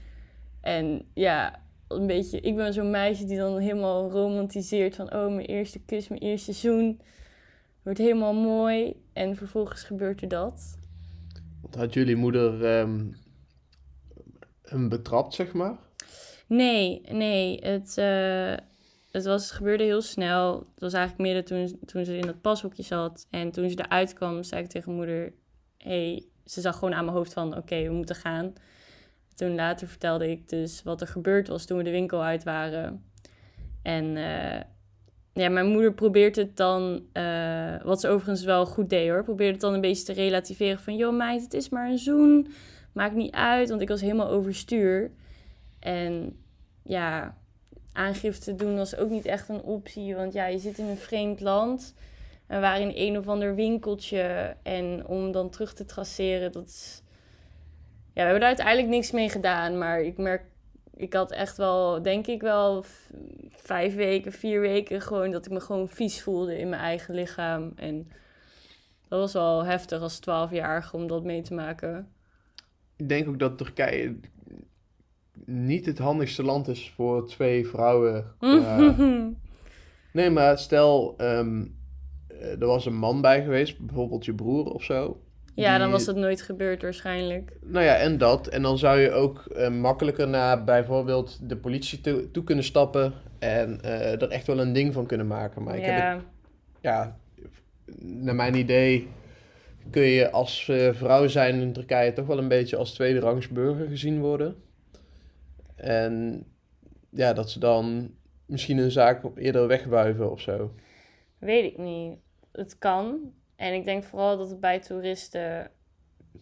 En 0.62 1.06
ja, 1.14 1.60
een 1.88 2.08
beetje, 2.08 2.40
ik 2.40 2.56
ben 2.56 2.74
zo'n 2.74 2.90
meisje 2.90 3.26
die 3.26 3.38
dan 3.38 3.58
helemaal 3.58 4.12
romantiseert 4.12 4.96
van, 4.96 5.14
oh, 5.14 5.34
mijn 5.34 5.48
eerste 5.48 5.80
kus, 5.80 6.08
mijn 6.08 6.22
eerste 6.22 6.54
zoen. 6.54 7.00
Wordt 7.90 8.04
helemaal 8.04 8.34
mooi. 8.34 8.96
En 9.14 9.36
vervolgens 9.36 9.84
gebeurt 9.84 10.22
er 10.22 10.28
dat. 10.28 10.78
Want 11.62 11.76
had 11.76 11.94
jullie 11.94 12.16
moeder 12.16 12.66
ehm, 12.66 13.06
hem 14.62 14.90
betrapt, 14.90 15.34
zeg 15.34 15.54
maar? 15.54 15.78
Nee, 16.48 17.02
nee. 17.12 17.60
Het, 17.60 17.98
eh, 17.98 18.56
het, 19.12 19.26
was, 19.26 19.44
het 19.44 19.52
gebeurde 19.52 19.84
heel 19.84 20.02
snel. 20.02 20.54
Het 20.56 20.80
was 20.80 20.94
eigenlijk 20.94 21.24
midden 21.24 21.46
toen, 21.46 21.80
toen 21.86 22.06
ze 22.06 22.18
in 22.18 22.26
dat 22.26 22.42
pashokje 22.42 22.84
zat. 22.84 23.28
En 23.30 23.52
toen 23.52 23.70
ze 23.70 23.80
eruit 23.80 24.14
kwam, 24.14 24.44
zei 24.44 24.64
ik 24.64 24.70
tegen 24.70 24.94
moeder... 24.94 25.34
Hey, 25.78 26.26
ze 26.46 26.62
zag 26.62 26.78
gewoon 26.78 26.94
aan 26.94 27.06
mijn 27.06 27.18
hoofd 27.18 27.34
van, 27.34 27.58
oké, 27.58 27.84
we 27.84 27.94
moeten 27.94 28.16
gaan. 28.16 28.54
Toen 29.36 29.56
later 29.56 29.88
vertelde 29.88 30.30
ik 30.30 30.50
dus 30.50 30.84
wat 30.84 31.02
er 31.02 31.08
gebeurd 31.08 31.48
was 31.48 31.66
toen 31.66 31.78
we 31.78 31.84
de 31.84 31.92
winkel 31.92 32.24
uit 32.24 32.44
waren. 32.44 33.04
En 33.82 34.18
eh, 34.18 34.62
ja, 35.34 35.50
mijn 35.50 35.66
moeder 35.66 35.94
probeert 35.94 36.36
het 36.36 36.58
dan, 36.58 37.06
eh, 37.14 37.84
wat 37.84 38.00
ze 38.00 38.08
overigens 38.08 38.44
wel 38.44 38.66
goed 38.66 38.90
deed 38.90 39.10
hoor, 39.10 39.24
probeert 39.24 39.52
het 39.52 39.62
dan 39.62 39.74
een 39.74 39.82
beetje 39.82 40.04
te 40.04 40.14
relativeren 40.14 40.80
van, 40.80 40.96
joh 40.96 41.16
meid, 41.16 41.42
het 41.42 41.54
is 41.54 41.70
maar 41.70 41.90
een 41.90 41.98
zoen, 41.98 42.48
maakt 42.94 43.16
niet 43.16 43.34
uit, 43.34 43.70
want 43.70 43.82
ik 43.82 43.88
was 43.88 44.02
helemaal 44.02 44.30
overstuur. 44.30 45.12
En 45.80 46.40
ja, 46.84 47.38
aangifte 47.94 48.56
doen 48.56 48.76
was 48.76 48.96
ook 48.96 49.10
niet 49.10 49.26
echt 49.26 49.50
een 49.50 49.62
optie, 49.62 50.16
want 50.16 50.34
ja, 50.34 50.46
je 50.46 50.60
zit 50.60 50.78
in 50.78 50.86
een 50.86 50.98
vreemd 50.98 51.40
land. 51.40 51.94
We 52.48 52.60
waren 52.60 52.96
in 52.96 53.08
een 53.08 53.18
of 53.18 53.28
ander 53.28 53.56
winkeltje 53.56 54.56
en 54.64 55.06
om 55.08 55.32
dan 55.32 55.50
terug 55.50 55.74
te 55.74 55.86
traceren, 55.86 56.52
dat 56.52 56.68
is... 56.68 57.02
Ja, 58.14 58.26
we 58.26 58.32
hebben 58.32 58.42
er 58.42 58.56
uiteindelijk 58.56 58.88
niks 58.88 59.12
mee 59.12 59.30
gedaan, 59.30 59.78
maar 59.78 60.02
ik 60.02 60.18
merk 60.18 60.44
ik 61.00 61.14
had 61.14 61.32
echt 61.32 61.58
wel, 61.58 62.02
denk 62.02 62.28
ik 62.28 62.42
wel, 62.42 62.84
vijf 63.50 63.96
weken, 63.96 64.32
vier 64.32 64.62
weken 64.62 65.02
gewoon 65.02 65.32
dat 65.32 65.46
ik 65.46 65.52
me 65.52 65.60
gewoon 65.60 65.90
vies 65.90 66.22
voelde 66.22 66.58
in 66.58 66.70
mijn 66.70 66.82
eigen 66.82 67.16
lichaam. 67.16 67.72
En 67.76 68.12
dat 69.08 69.20
was 69.20 69.34
wel 69.34 69.66
heftig 69.66 70.02
als 70.02 70.20
twaalfjarige 70.20 70.96
om 70.96 71.08
dat 71.08 71.24
mee 71.24 71.42
te 71.42 71.54
maken. 71.54 72.08
Ik 72.96 73.10
denk 73.10 73.28
ook 73.28 73.40
dat 73.40 73.58
Turkije 73.58 74.20
niet 75.46 75.86
het 75.86 75.98
handigste 75.98 76.44
land 76.44 76.68
is 76.68 76.92
voor 76.96 77.28
twee 77.28 77.68
vrouwen. 77.68 78.36
nee, 80.14 80.30
maar 80.30 80.58
stel, 80.58 81.14
ehm, 81.18 81.66
er 82.60 82.66
was 82.66 82.86
een 82.86 82.98
man 82.98 83.22
bij 83.22 83.44
geweest, 83.44 83.80
bijvoorbeeld 83.80 84.26
je 84.26 84.34
broer 84.34 84.66
of 84.66 84.84
zo. 84.84 85.22
Ja, 85.60 85.78
dan 85.78 85.92
was 85.92 86.06
dat 86.06 86.16
nooit 86.16 86.42
gebeurd 86.42 86.82
waarschijnlijk. 86.82 87.52
Nou 87.62 87.86
ja, 87.86 87.96
en 87.96 88.18
dat. 88.18 88.48
En 88.48 88.62
dan 88.62 88.78
zou 88.78 89.00
je 89.00 89.12
ook 89.12 89.44
uh, 89.52 89.70
makkelijker 89.70 90.28
naar 90.28 90.64
bijvoorbeeld 90.64 91.50
de 91.50 91.58
politie 91.58 92.02
toe, 92.02 92.32
toe 92.32 92.44
kunnen 92.44 92.64
stappen 92.64 93.14
en 93.40 93.80
uh, 93.86 94.22
er 94.22 94.30
echt 94.30 94.48
wel 94.48 94.60
een 94.60 94.74
ding 94.74 94.94
van 94.94 95.06
kunnen 95.06 95.28
maken. 95.28 95.64
Maar 95.64 95.78
ik 95.78 95.86
ja. 95.86 95.92
heb 95.92 96.18
het, 96.18 96.26
ja, 96.82 97.18
naar 98.00 98.36
mijn 98.36 98.56
idee 98.56 99.08
kun 99.92 100.04
je 100.04 100.32
als 100.32 100.68
uh, 100.68 100.94
vrouw 100.94 101.28
zijn 101.28 101.62
in 101.62 101.74
Turkije 101.74 102.14
toch 102.14 102.26
wel 102.26 102.38
een 102.38 102.48
beetje 102.48 102.78
als 102.78 102.94
tweede 102.94 103.20
rangs 103.20 103.48
burger 103.48 103.88
gezien 103.88 104.20
worden. 104.20 104.56
En 105.76 106.44
ja, 107.10 107.34
dat 107.34 107.50
ze 107.50 107.60
dan 107.60 108.12
misschien 108.46 108.78
een 108.78 108.92
zaak 108.92 109.24
eerder 109.36 109.68
wegbuiven 109.68 110.32
of 110.32 110.42
zo. 110.42 110.74
Weet 111.40 111.64
ik 111.64 111.78
niet. 111.78 112.18
Het 112.52 112.78
kan. 112.78 113.34
En 113.60 113.74
ik 113.74 113.86
denk 113.86 114.04
vooral 114.04 114.38
dat 114.38 114.50
het 114.50 114.60
bij 114.60 114.80
toeristen 114.80 115.72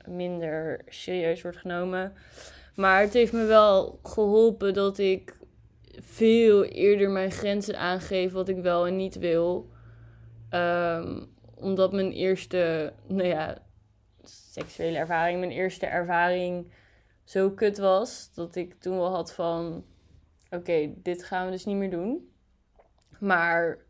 minder 0.06 0.82
serieus 0.88 1.42
wordt 1.42 1.58
genomen. 1.58 2.14
Maar 2.76 3.02
het 3.02 3.14
heeft 3.14 3.34
me 3.34 3.46
wel 3.46 4.00
geholpen 4.04 4.74
dat 4.74 4.98
ik 4.98 5.38
veel 5.92 6.64
eerder 6.64 7.10
mijn 7.10 7.32
grenzen 7.32 7.80
aangeef 7.80 8.32
wat 8.32 8.50
ik 8.50 8.58
wel 8.58 8.88
en 8.88 8.96
niet 8.96 9.18
wil. 9.18 9.70
Um, 10.52 11.36
omdat 11.56 11.92
mijn 11.92 12.12
eerste, 12.12 12.94
nou 13.08 13.28
ja, 13.28 13.58
seksuele 14.24 14.98
ervaring, 14.98 15.40
mijn 15.40 15.52
eerste 15.52 15.86
ervaring 15.86 16.72
zo 17.24 17.52
kut 17.52 17.78
was. 17.78 18.34
Dat 18.34 18.56
ik 18.56 18.74
toen 18.80 18.98
wel 18.98 19.12
had 19.12 19.34
van, 19.34 19.86
oké, 20.50 20.94
dit 20.96 21.24
gaan 21.24 21.46
we 21.46 21.52
dus 21.52 21.66
niet 21.66 21.78
meer 21.78 21.92
doen. 21.92 22.32
Maar 23.20 23.86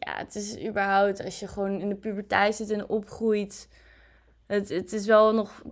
ja, 0.00 0.16
het 0.16 0.34
is 0.34 0.58
überhaupt 0.66 1.24
als 1.24 1.40
je 1.40 1.48
gewoon 1.48 1.80
in 1.80 1.88
de 1.88 1.94
puberteit 1.94 2.54
zit 2.54 2.70
en 2.70 2.88
opgroeit. 2.88 3.68
Het, 4.46 4.68
het 4.68 4.92
is 4.92 5.06
wel 5.06 5.34
nog, 5.34 5.62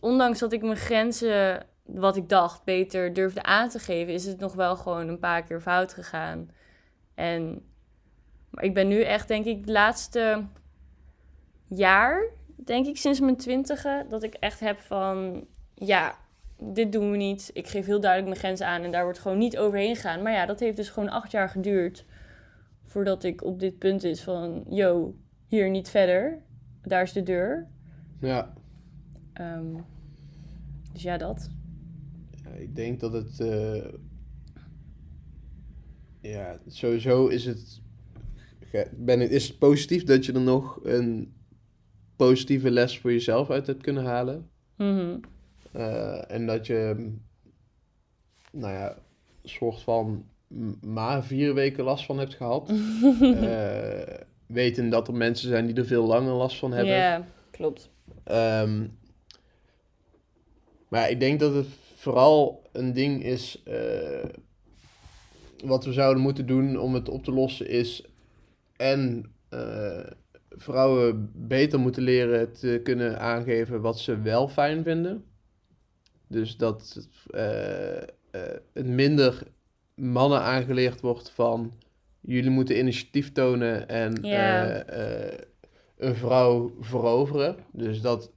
ondanks 0.00 0.38
dat 0.38 0.52
ik 0.52 0.62
mijn 0.62 0.76
grenzen, 0.76 1.66
wat 1.84 2.16
ik 2.16 2.28
dacht, 2.28 2.64
beter 2.64 3.12
durfde 3.12 3.42
aan 3.42 3.68
te 3.68 3.78
geven, 3.78 4.12
is 4.12 4.26
het 4.26 4.38
nog 4.38 4.54
wel 4.54 4.76
gewoon 4.76 5.08
een 5.08 5.18
paar 5.18 5.42
keer 5.42 5.60
fout 5.60 5.92
gegaan. 5.92 6.50
En 7.14 7.64
maar 8.50 8.64
ik 8.64 8.74
ben 8.74 8.88
nu 8.88 9.02
echt, 9.02 9.28
denk 9.28 9.44
ik, 9.44 9.56
het 9.60 9.68
laatste 9.68 10.44
jaar, 11.64 12.22
denk 12.56 12.86
ik, 12.86 12.96
sinds 12.96 13.20
mijn 13.20 13.36
twintigen, 13.36 14.08
dat 14.08 14.22
ik 14.22 14.34
echt 14.34 14.60
heb 14.60 14.80
van, 14.80 15.46
ja, 15.74 16.18
dit 16.58 16.92
doen 16.92 17.10
we 17.10 17.16
niet. 17.16 17.50
Ik 17.52 17.66
geef 17.66 17.86
heel 17.86 18.00
duidelijk 18.00 18.30
mijn 18.30 18.44
grenzen 18.44 18.66
aan 18.66 18.82
en 18.82 18.90
daar 18.90 19.04
wordt 19.04 19.18
gewoon 19.18 19.38
niet 19.38 19.58
overheen 19.58 19.94
gegaan. 19.94 20.22
Maar 20.22 20.32
ja, 20.32 20.46
dat 20.46 20.60
heeft 20.60 20.76
dus 20.76 20.88
gewoon 20.88 21.08
acht 21.08 21.30
jaar 21.30 21.48
geduurd 21.48 22.04
voordat 22.96 23.24
ik 23.24 23.44
op 23.44 23.60
dit 23.60 23.78
punt 23.78 24.04
is 24.04 24.22
van, 24.22 24.64
yo, 24.68 25.16
hier 25.46 25.70
niet 25.70 25.88
verder. 25.88 26.42
Daar 26.82 27.02
is 27.02 27.12
de 27.12 27.22
deur. 27.22 27.68
Ja. 28.20 28.54
Um, 29.40 29.84
dus 30.92 31.02
ja, 31.02 31.16
dat. 31.16 31.50
Ja, 32.44 32.50
ik 32.50 32.76
denk 32.76 33.00
dat 33.00 33.12
het. 33.12 33.40
Uh, 33.40 33.84
ja, 36.20 36.58
sowieso 36.66 37.26
is 37.26 37.44
het. 37.44 37.80
Ben, 38.96 39.30
is 39.30 39.48
het 39.48 39.58
positief 39.58 40.04
dat 40.04 40.26
je 40.26 40.32
er 40.32 40.40
nog 40.40 40.80
een 40.84 41.34
positieve 42.16 42.70
les 42.70 42.98
voor 42.98 43.12
jezelf 43.12 43.50
uit 43.50 43.66
hebt 43.66 43.82
kunnen 43.82 44.04
halen. 44.04 44.50
Mm 44.76 45.20
uh, 45.74 46.30
en 46.30 46.46
dat 46.46 46.66
je, 46.66 47.12
nou 48.52 48.72
ja, 48.72 48.98
soort 49.42 49.82
van 49.82 50.24
maar 50.80 51.24
vier 51.24 51.54
weken 51.54 51.84
last 51.84 52.04
van 52.04 52.18
hebt 52.18 52.34
gehad. 52.34 52.70
uh, 53.20 54.00
weten 54.46 54.88
dat 54.88 55.08
er 55.08 55.14
mensen 55.14 55.48
zijn 55.48 55.66
die 55.66 55.76
er 55.76 55.86
veel 55.86 56.06
langer 56.06 56.32
last 56.32 56.58
van 56.58 56.72
hebben. 56.72 56.94
Ja, 56.94 57.26
klopt. 57.50 57.90
Um, 58.30 58.98
maar 60.88 61.10
ik 61.10 61.20
denk 61.20 61.40
dat 61.40 61.54
het 61.54 61.66
vooral 61.96 62.62
een 62.72 62.92
ding 62.92 63.24
is. 63.24 63.62
Uh, 63.68 64.24
wat 65.64 65.84
we 65.84 65.92
zouden 65.92 66.22
moeten 66.22 66.46
doen 66.46 66.78
om 66.78 66.94
het 66.94 67.08
op 67.08 67.24
te 67.24 67.32
lossen 67.32 67.68
is. 67.68 68.04
En 68.76 69.32
uh, 69.50 70.06
vrouwen 70.50 71.30
beter 71.34 71.80
moeten 71.80 72.02
leren 72.02 72.52
te 72.52 72.80
kunnen 72.82 73.20
aangeven 73.20 73.80
wat 73.80 73.98
ze 73.98 74.20
wel 74.20 74.48
fijn 74.48 74.82
vinden. 74.82 75.24
Dus 76.28 76.56
dat 76.56 77.08
het 78.72 78.86
minder 78.86 79.42
mannen 79.96 80.42
aangeleerd 80.42 81.00
wordt 81.00 81.30
van 81.30 81.72
jullie 82.20 82.50
moeten 82.50 82.78
initiatief 82.78 83.32
tonen 83.32 83.88
en 83.88 84.26
uh, 84.26 85.38
een 85.96 86.14
vrouw 86.14 86.74
veroveren. 86.80 87.56
Dus 87.72 88.00
dat, 88.00 88.32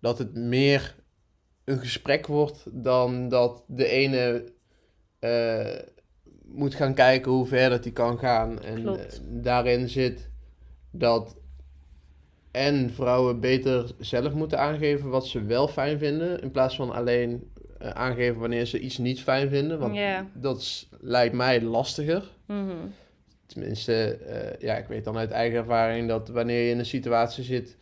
dat 0.00 0.18
het 0.18 0.34
meer 0.34 0.96
een 1.64 1.78
gesprek 1.78 2.26
wordt 2.26 2.64
dan 2.72 3.28
dat 3.28 3.64
de 3.66 3.86
ene 3.86 4.52
uh, 5.20 5.78
moet 6.44 6.74
gaan 6.74 6.94
kijken 6.94 7.32
hoe 7.32 7.46
ver 7.46 7.70
dat 7.70 7.84
hij 7.84 7.92
kan 7.92 8.18
gaan. 8.18 8.62
En 8.62 8.98
daarin 9.22 9.88
zit 9.88 10.30
dat 10.90 11.36
en 12.50 12.90
vrouwen 12.90 13.40
beter 13.40 13.90
zelf 13.98 14.32
moeten 14.32 14.58
aangeven 14.58 15.10
wat 15.10 15.26
ze 15.26 15.42
wel 15.42 15.68
fijn 15.68 15.98
vinden, 15.98 16.42
in 16.42 16.50
plaats 16.50 16.76
van 16.76 16.90
alleen 16.90 17.52
uh, 17.82 17.88
aangeven 17.88 18.40
wanneer 18.40 18.66
ze 18.66 18.80
iets 18.80 18.98
niet 18.98 19.22
fijn 19.22 19.48
vinden. 19.48 19.78
Want 19.78 19.98
dat 20.34 20.60
is, 20.60 20.88
lijkt 21.00 21.34
mij 21.34 21.62
lastiger. 21.62 22.30
Mm 22.46 22.92
Tenminste, 23.46 24.18
uh, 24.28 24.60
ja, 24.68 24.76
ik 24.76 24.86
weet 24.86 25.04
dan 25.04 25.16
uit 25.16 25.30
eigen 25.30 25.58
ervaring 25.58 26.08
dat 26.08 26.28
wanneer 26.28 26.62
je 26.62 26.70
in 26.70 26.78
een 26.78 26.86
situatie 26.86 27.44
zit 27.44 27.76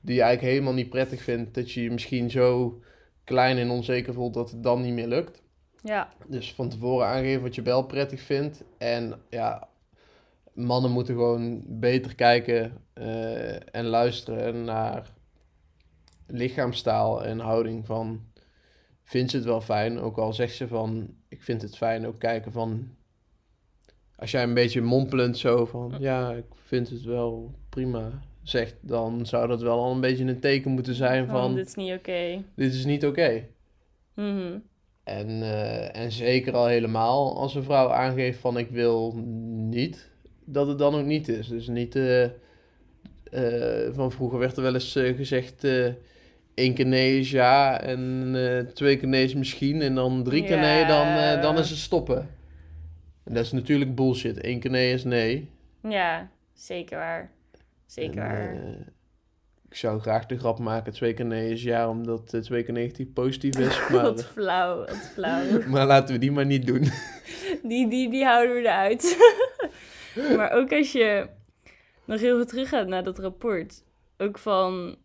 die 0.00 0.14
je 0.14 0.22
eigenlijk 0.22 0.52
helemaal 0.52 0.74
niet 0.74 0.90
prettig 0.90 1.22
vindt, 1.22 1.54
dat 1.54 1.72
je 1.72 1.82
je 1.82 1.90
misschien 1.90 2.30
zo 2.30 2.80
klein 3.24 3.58
en 3.58 3.70
onzeker 3.70 4.14
voelt 4.14 4.34
dat 4.34 4.50
het 4.50 4.62
dan 4.62 4.80
niet 4.80 4.92
meer 4.92 5.06
lukt. 5.06 5.42
Ja. 5.82 6.12
Dus 6.26 6.54
van 6.54 6.68
tevoren 6.68 7.06
aangeven 7.06 7.42
wat 7.42 7.54
je 7.54 7.62
wel 7.62 7.82
prettig 7.82 8.20
vindt. 8.20 8.64
En 8.78 9.14
ja, 9.30 9.68
mannen 10.52 10.90
moeten 10.90 11.14
gewoon 11.14 11.62
beter 11.66 12.14
kijken 12.14 12.72
uh, 12.94 13.74
en 13.74 13.84
luisteren 13.84 14.64
naar 14.64 15.10
lichaamstaal 16.26 17.24
en 17.24 17.38
houding 17.38 17.86
van 17.86 18.20
vindt 19.06 19.30
ze 19.30 19.36
het 19.36 19.46
wel 19.46 19.60
fijn. 19.60 19.98
Ook 19.98 20.16
al 20.16 20.32
zegt 20.32 20.54
ze 20.54 20.68
van, 20.68 21.14
ik 21.28 21.42
vind 21.42 21.62
het 21.62 21.76
fijn. 21.76 22.06
Ook 22.06 22.18
kijken 22.18 22.52
van, 22.52 22.88
als 24.16 24.30
jij 24.30 24.42
een 24.42 24.54
beetje 24.54 24.80
mompelend 24.80 25.38
zo 25.38 25.66
van, 25.66 25.94
ja, 25.98 26.32
ik 26.32 26.44
vind 26.54 26.88
het 26.88 27.02
wel 27.02 27.54
prima 27.68 28.22
zegt, 28.42 28.74
dan 28.80 29.26
zou 29.26 29.48
dat 29.48 29.62
wel 29.62 29.78
al 29.78 29.92
een 29.92 30.00
beetje 30.00 30.24
een 30.24 30.40
teken 30.40 30.70
moeten 30.70 30.94
zijn 30.94 31.28
van... 31.28 31.54
dit 31.54 31.66
is 31.66 31.74
niet 31.74 31.92
oké. 31.92 32.42
Dit 32.54 32.74
is 32.74 32.84
niet 32.84 33.06
oké. 33.06 33.46
Mhm. 34.14 34.58
En, 35.04 35.28
eh, 35.42 35.96
en 35.96 36.12
zeker 36.12 36.54
al 36.54 36.66
helemaal 36.66 37.36
als 37.36 37.54
een 37.54 37.62
vrouw 37.62 37.90
aangeeft 37.90 38.38
van 38.38 38.58
ik 38.58 38.70
wil 38.70 39.14
niet, 39.70 40.10
dat 40.44 40.66
het 40.66 40.78
dan 40.78 40.94
ook 40.94 41.04
niet 41.04 41.28
is. 41.28 41.48
Dus 41.48 41.68
niet 41.68 41.96
eh, 41.96 42.24
eh, 42.24 43.94
van 43.94 44.12
vroeger 44.12 44.38
werd 44.38 44.56
er 44.56 44.62
wel 44.62 44.74
eens 44.74 44.92
gezegd 44.92 45.66
één 46.56 46.74
keer 46.74 46.86
nee 46.86 47.18
is 47.18 47.30
ja 47.30 47.80
en 47.80 48.32
eh, 48.34 48.72
twee 48.72 48.96
keer 48.96 49.08
nee 49.08 49.24
is 49.24 49.34
misschien 49.34 49.82
en 49.82 49.94
dan 49.94 50.24
drie 50.24 50.44
keer 50.44 50.58
nee, 50.58 50.86
dan, 50.86 51.06
eh, 51.06 51.42
dan 51.42 51.58
is 51.58 51.70
het 51.70 51.78
stoppen. 51.78 52.28
En 53.24 53.34
dat 53.34 53.44
is 53.44 53.52
natuurlijk 53.52 53.94
bullshit. 53.94 54.44
Eén 54.44 54.60
keer 54.60 54.70
nee 54.70 54.92
is 54.92 55.04
nee. 55.04 55.50
Ja, 55.88 56.30
zeker 56.54 56.98
waar. 56.98 57.30
Zeker 57.86 58.22
En, 58.22 58.28
waar. 58.28 58.50
eh, 58.52 58.86
ik 59.68 59.74
zou 59.76 60.00
graag 60.00 60.26
de 60.26 60.38
grap 60.38 60.58
maken, 60.58 60.92
twee 60.92 61.14
keer 61.14 61.24
nee 61.26 61.50
is 61.50 61.62
ja, 61.62 61.88
omdat 61.88 62.36
twee 62.42 62.62
keer 62.62 62.74
negatief 62.74 63.12
positief 63.12 63.58
is. 63.58 63.80
Maar, 63.90 64.02
wat 64.02 64.24
flauw, 64.24 64.76
wat 64.78 65.10
flauw. 65.14 65.44
maar 65.72 65.86
laten 65.86 66.14
we 66.14 66.20
die 66.20 66.32
maar 66.32 66.46
niet 66.46 66.66
doen. 66.66 66.82
Die, 67.62 67.88
die, 67.88 68.10
die 68.10 68.24
houden 68.24 68.54
we 68.54 68.60
eruit. 68.60 69.16
maar 70.36 70.50
ook 70.50 70.72
als 70.72 70.92
je 70.92 71.28
nog 72.04 72.20
heel 72.20 72.36
veel 72.36 72.46
teruggaat 72.46 72.86
naar 72.86 73.04
dat 73.04 73.18
rapport. 73.18 73.82
Ook 74.18 74.38
van, 74.38 74.96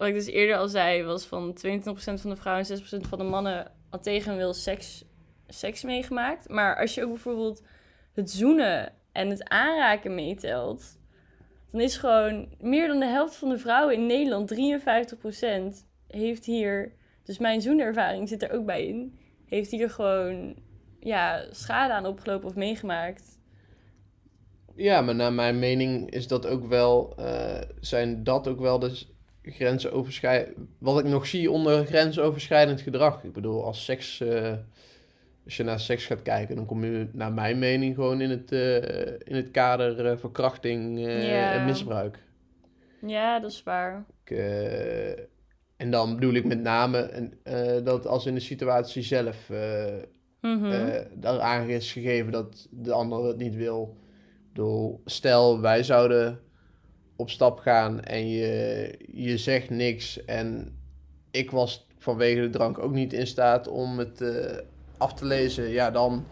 wat 0.00 0.08
ik 0.08 0.14
dus 0.14 0.26
eerder 0.26 0.56
al 0.56 0.68
zei, 0.68 1.02
was 1.02 1.24
van 1.24 1.56
22% 1.66 1.82
van 1.94 2.30
de 2.30 2.36
vrouwen 2.36 2.66
en 2.66 2.80
6% 2.80 3.08
van 3.08 3.18
de 3.18 3.24
mannen 3.24 3.72
had 3.90 4.02
tegen 4.02 4.36
wil 4.36 4.54
seks, 4.54 5.04
seks 5.48 5.82
meegemaakt. 5.82 6.48
Maar 6.48 6.76
als 6.76 6.94
je 6.94 7.02
ook 7.02 7.08
bijvoorbeeld 7.08 7.62
het 8.12 8.30
zoenen 8.30 8.92
en 9.12 9.28
het 9.28 9.48
aanraken 9.48 10.14
meetelt, 10.14 10.98
dan 11.70 11.80
is 11.80 11.96
gewoon 11.96 12.48
meer 12.60 12.88
dan 12.88 13.00
de 13.00 13.06
helft 13.06 13.36
van 13.36 13.48
de 13.48 13.58
vrouwen 13.58 13.94
in 13.94 14.06
Nederland, 14.06 14.54
53%, 15.82 15.86
heeft 16.06 16.44
hier, 16.44 16.92
dus 17.22 17.38
mijn 17.38 17.60
zoenervaring 17.60 18.28
zit 18.28 18.42
er 18.42 18.52
ook 18.52 18.66
bij 18.66 18.86
in, 18.86 19.18
heeft 19.46 19.70
hier 19.70 19.90
gewoon 19.90 20.54
ja, 21.00 21.46
schade 21.50 21.92
aan 21.92 22.06
opgelopen 22.06 22.48
of 22.48 22.54
meegemaakt. 22.54 23.38
Ja, 24.74 25.00
maar 25.00 25.14
naar 25.14 25.32
mijn 25.32 25.58
mening 25.58 26.10
is 26.10 26.26
dat 26.26 26.46
ook 26.46 26.66
wel, 26.66 27.14
eh, 27.16 27.60
zijn 27.80 28.24
dat 28.24 28.48
ook 28.48 28.60
wel 28.60 28.78
de 28.78 29.18
grenzen 29.42 29.92
overschrijdend. 29.92 30.56
Wat 30.78 30.98
ik 30.98 31.04
nog 31.04 31.26
zie 31.26 31.50
onder 31.50 31.86
grensoverschrijdend 31.86 32.80
gedrag. 32.80 33.24
Ik 33.24 33.32
bedoel, 33.32 33.64
als 33.64 33.84
seks, 33.84 34.20
eh, 34.20 34.52
als 35.44 35.56
je 35.56 35.62
naar 35.62 35.80
seks 35.80 36.06
gaat 36.06 36.22
kijken, 36.22 36.56
dan 36.56 36.66
kom 36.66 36.84
je 36.84 37.08
naar 37.12 37.32
mijn 37.32 37.58
mening 37.58 37.94
gewoon 37.94 38.20
in 38.20 38.30
het, 38.30 38.52
eh, 38.52 39.04
in 39.06 39.34
het 39.34 39.50
kader 39.50 40.06
eh, 40.06 40.16
verkrachting 40.16 41.06
en 41.06 41.64
misbruik. 41.64 42.18
Ja, 43.06 43.40
dat 43.40 43.50
is 43.50 43.62
waar. 43.62 44.04
Ik, 44.24 44.38
en 45.76 45.90
dan 45.90 46.14
bedoel 46.14 46.34
ik 46.34 46.44
met 46.44 46.60
name 46.60 46.98
en, 46.98 47.32
dat 47.84 48.06
als 48.06 48.26
in 48.26 48.34
de 48.34 48.40
situatie 48.40 49.02
zelf 49.02 49.50
eh, 50.40 50.96
daar 51.14 51.40
aan 51.40 51.68
is 51.68 51.92
gegeven 51.92 52.32
dat 52.32 52.68
de 52.70 52.92
ander 52.92 53.24
het 53.24 53.36
niet 53.36 53.54
wil. 53.54 53.96
Ik 54.32 54.52
bedoel, 54.52 55.00
stel 55.04 55.60
wij 55.60 55.82
zouden 55.82 56.40
op 57.20 57.30
stap 57.30 57.58
gaan 57.58 58.00
en 58.00 58.28
je, 58.28 58.94
je 59.12 59.38
zegt 59.38 59.70
niks 59.70 60.24
en 60.24 60.76
ik 61.30 61.50
was 61.50 61.86
vanwege 61.98 62.40
de 62.40 62.50
drank 62.50 62.78
ook 62.78 62.92
niet 62.92 63.12
in 63.12 63.26
staat 63.26 63.68
om 63.68 63.98
het 63.98 64.20
eh, 64.20 64.58
af 64.96 65.14
te 65.14 65.24
lezen, 65.24 65.68
ja 65.68 65.90
dan, 65.90 66.24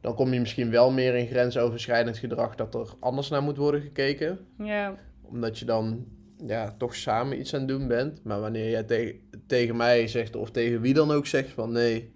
dan 0.00 0.14
kom 0.14 0.32
je 0.32 0.40
misschien 0.40 0.70
wel 0.70 0.90
meer 0.90 1.14
in 1.14 1.26
grensoverschrijdend 1.26 2.18
gedrag 2.18 2.54
dat 2.54 2.74
er 2.74 2.94
anders 3.00 3.28
naar 3.28 3.42
moet 3.42 3.56
worden 3.56 3.80
gekeken 3.80 4.38
ja. 4.58 4.94
omdat 5.22 5.58
je 5.58 5.64
dan 5.64 6.06
ja, 6.46 6.74
toch 6.78 6.94
samen 6.94 7.40
iets 7.40 7.54
aan 7.54 7.60
het 7.60 7.68
doen 7.68 7.86
bent. 7.86 8.24
Maar 8.24 8.40
wanneer 8.40 8.70
jij 8.70 8.82
tegen 8.82 9.20
tegen 9.46 9.76
mij 9.76 10.06
zegt, 10.06 10.36
of 10.36 10.50
tegen 10.50 10.80
wie 10.80 10.94
dan 10.94 11.10
ook 11.10 11.26
zegt 11.26 11.50
van 11.50 11.72
nee, 11.72 12.12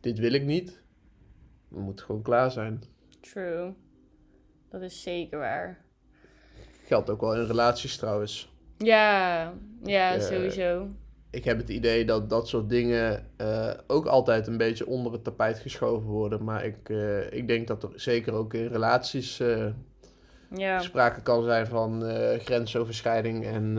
dit 0.00 0.18
wil 0.18 0.32
ik 0.32 0.44
niet. 0.44 0.82
We 1.68 1.80
moeten 1.80 2.04
gewoon 2.04 2.22
klaar 2.22 2.50
zijn. 2.50 2.82
True. 3.20 3.74
Dat 4.68 4.82
is 4.82 5.02
zeker 5.02 5.38
waar. 5.38 5.84
Geldt 6.90 7.10
ook 7.10 7.20
wel 7.20 7.34
in 7.34 7.44
relaties 7.46 7.96
trouwens. 7.96 8.52
Ja, 8.78 9.52
ja, 9.82 10.14
Eh, 10.14 10.20
sowieso. 10.20 10.88
Ik 11.30 11.44
heb 11.44 11.58
het 11.58 11.68
idee 11.68 12.04
dat 12.04 12.30
dat 12.30 12.48
soort 12.48 12.68
dingen 12.68 13.26
eh, 13.36 13.70
ook 13.86 14.06
altijd 14.06 14.46
een 14.46 14.56
beetje 14.56 14.86
onder 14.86 15.12
het 15.12 15.24
tapijt 15.24 15.58
geschoven 15.58 16.08
worden. 16.08 16.44
Maar 16.44 16.64
ik, 16.64 16.88
eh, 16.88 17.32
ik 17.32 17.48
denk 17.48 17.66
dat 17.66 17.82
er 17.82 17.90
zeker 17.94 18.32
ook 18.32 18.54
in 18.54 18.66
relaties 18.66 19.36
Ja. 20.56 20.78
sprake 20.78 21.22
kan 21.22 21.44
zijn 21.44 21.66
van 21.66 22.02
grensoverschrijding 22.38 23.44
en 23.46 23.72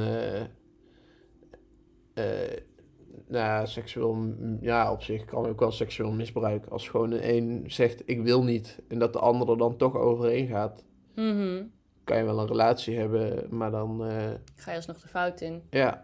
nou, 3.28 3.46
ja, 3.46 3.66
seksueel, 3.66 4.36
ja, 4.62 4.92
op 4.92 5.02
zich 5.04 5.26
kan 5.26 5.46
ook 5.48 5.60
wel 5.60 5.72
seksueel 5.72 6.12
misbruik. 6.12 6.66
Als 6.66 6.90
gewoon 6.90 7.10
de 7.10 7.34
een 7.34 7.64
zegt 7.68 8.02
ik 8.06 8.22
wil 8.22 8.44
niet 8.44 8.80
en 8.88 9.00
dat 9.00 9.14
de 9.14 9.20
ander 9.20 9.50
er 9.50 9.58
dan 9.58 9.78
toch 9.78 9.96
overheen 9.96 10.48
gaat, 10.48 10.84
Mhm. 11.16 11.64
Kan 12.12 12.20
je 12.20 12.26
wel 12.26 12.40
een 12.40 12.48
relatie 12.48 12.98
hebben, 12.98 13.48
maar 13.50 13.72
dan, 13.72 14.06
eh, 14.06 14.30
Ga 14.56 14.70
je 14.72 14.76
alsnog 14.76 15.02
de 15.02 15.08
fout 15.08 15.42
in. 15.42 15.64
ja, 15.70 16.04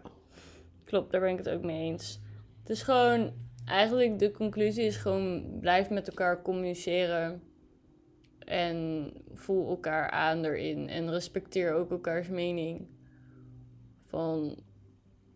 Klopt, 0.84 1.12
daar 1.12 1.20
ben 1.20 1.30
ik 1.30 1.38
het 1.38 1.48
ook 1.48 1.62
mee 1.62 1.80
eens. 1.90 2.20
Het 2.60 2.70
is 2.70 2.82
gewoon, 2.82 3.32
eigenlijk 3.64 4.18
de 4.18 4.30
conclusie 4.30 4.84
is 4.84 4.96
gewoon, 4.96 5.44
blijf 5.60 5.90
met 5.90 6.08
elkaar 6.08 6.42
communiceren. 6.42 7.42
En 8.38 9.10
voel 9.34 9.68
elkaar 9.68 10.10
aan 10.10 10.44
erin. 10.44 10.88
En 10.88 11.10
respecteer 11.10 11.72
ook 11.74 11.90
elkaars 11.90 12.28
mening. 12.28 12.86
Van, 14.04 14.58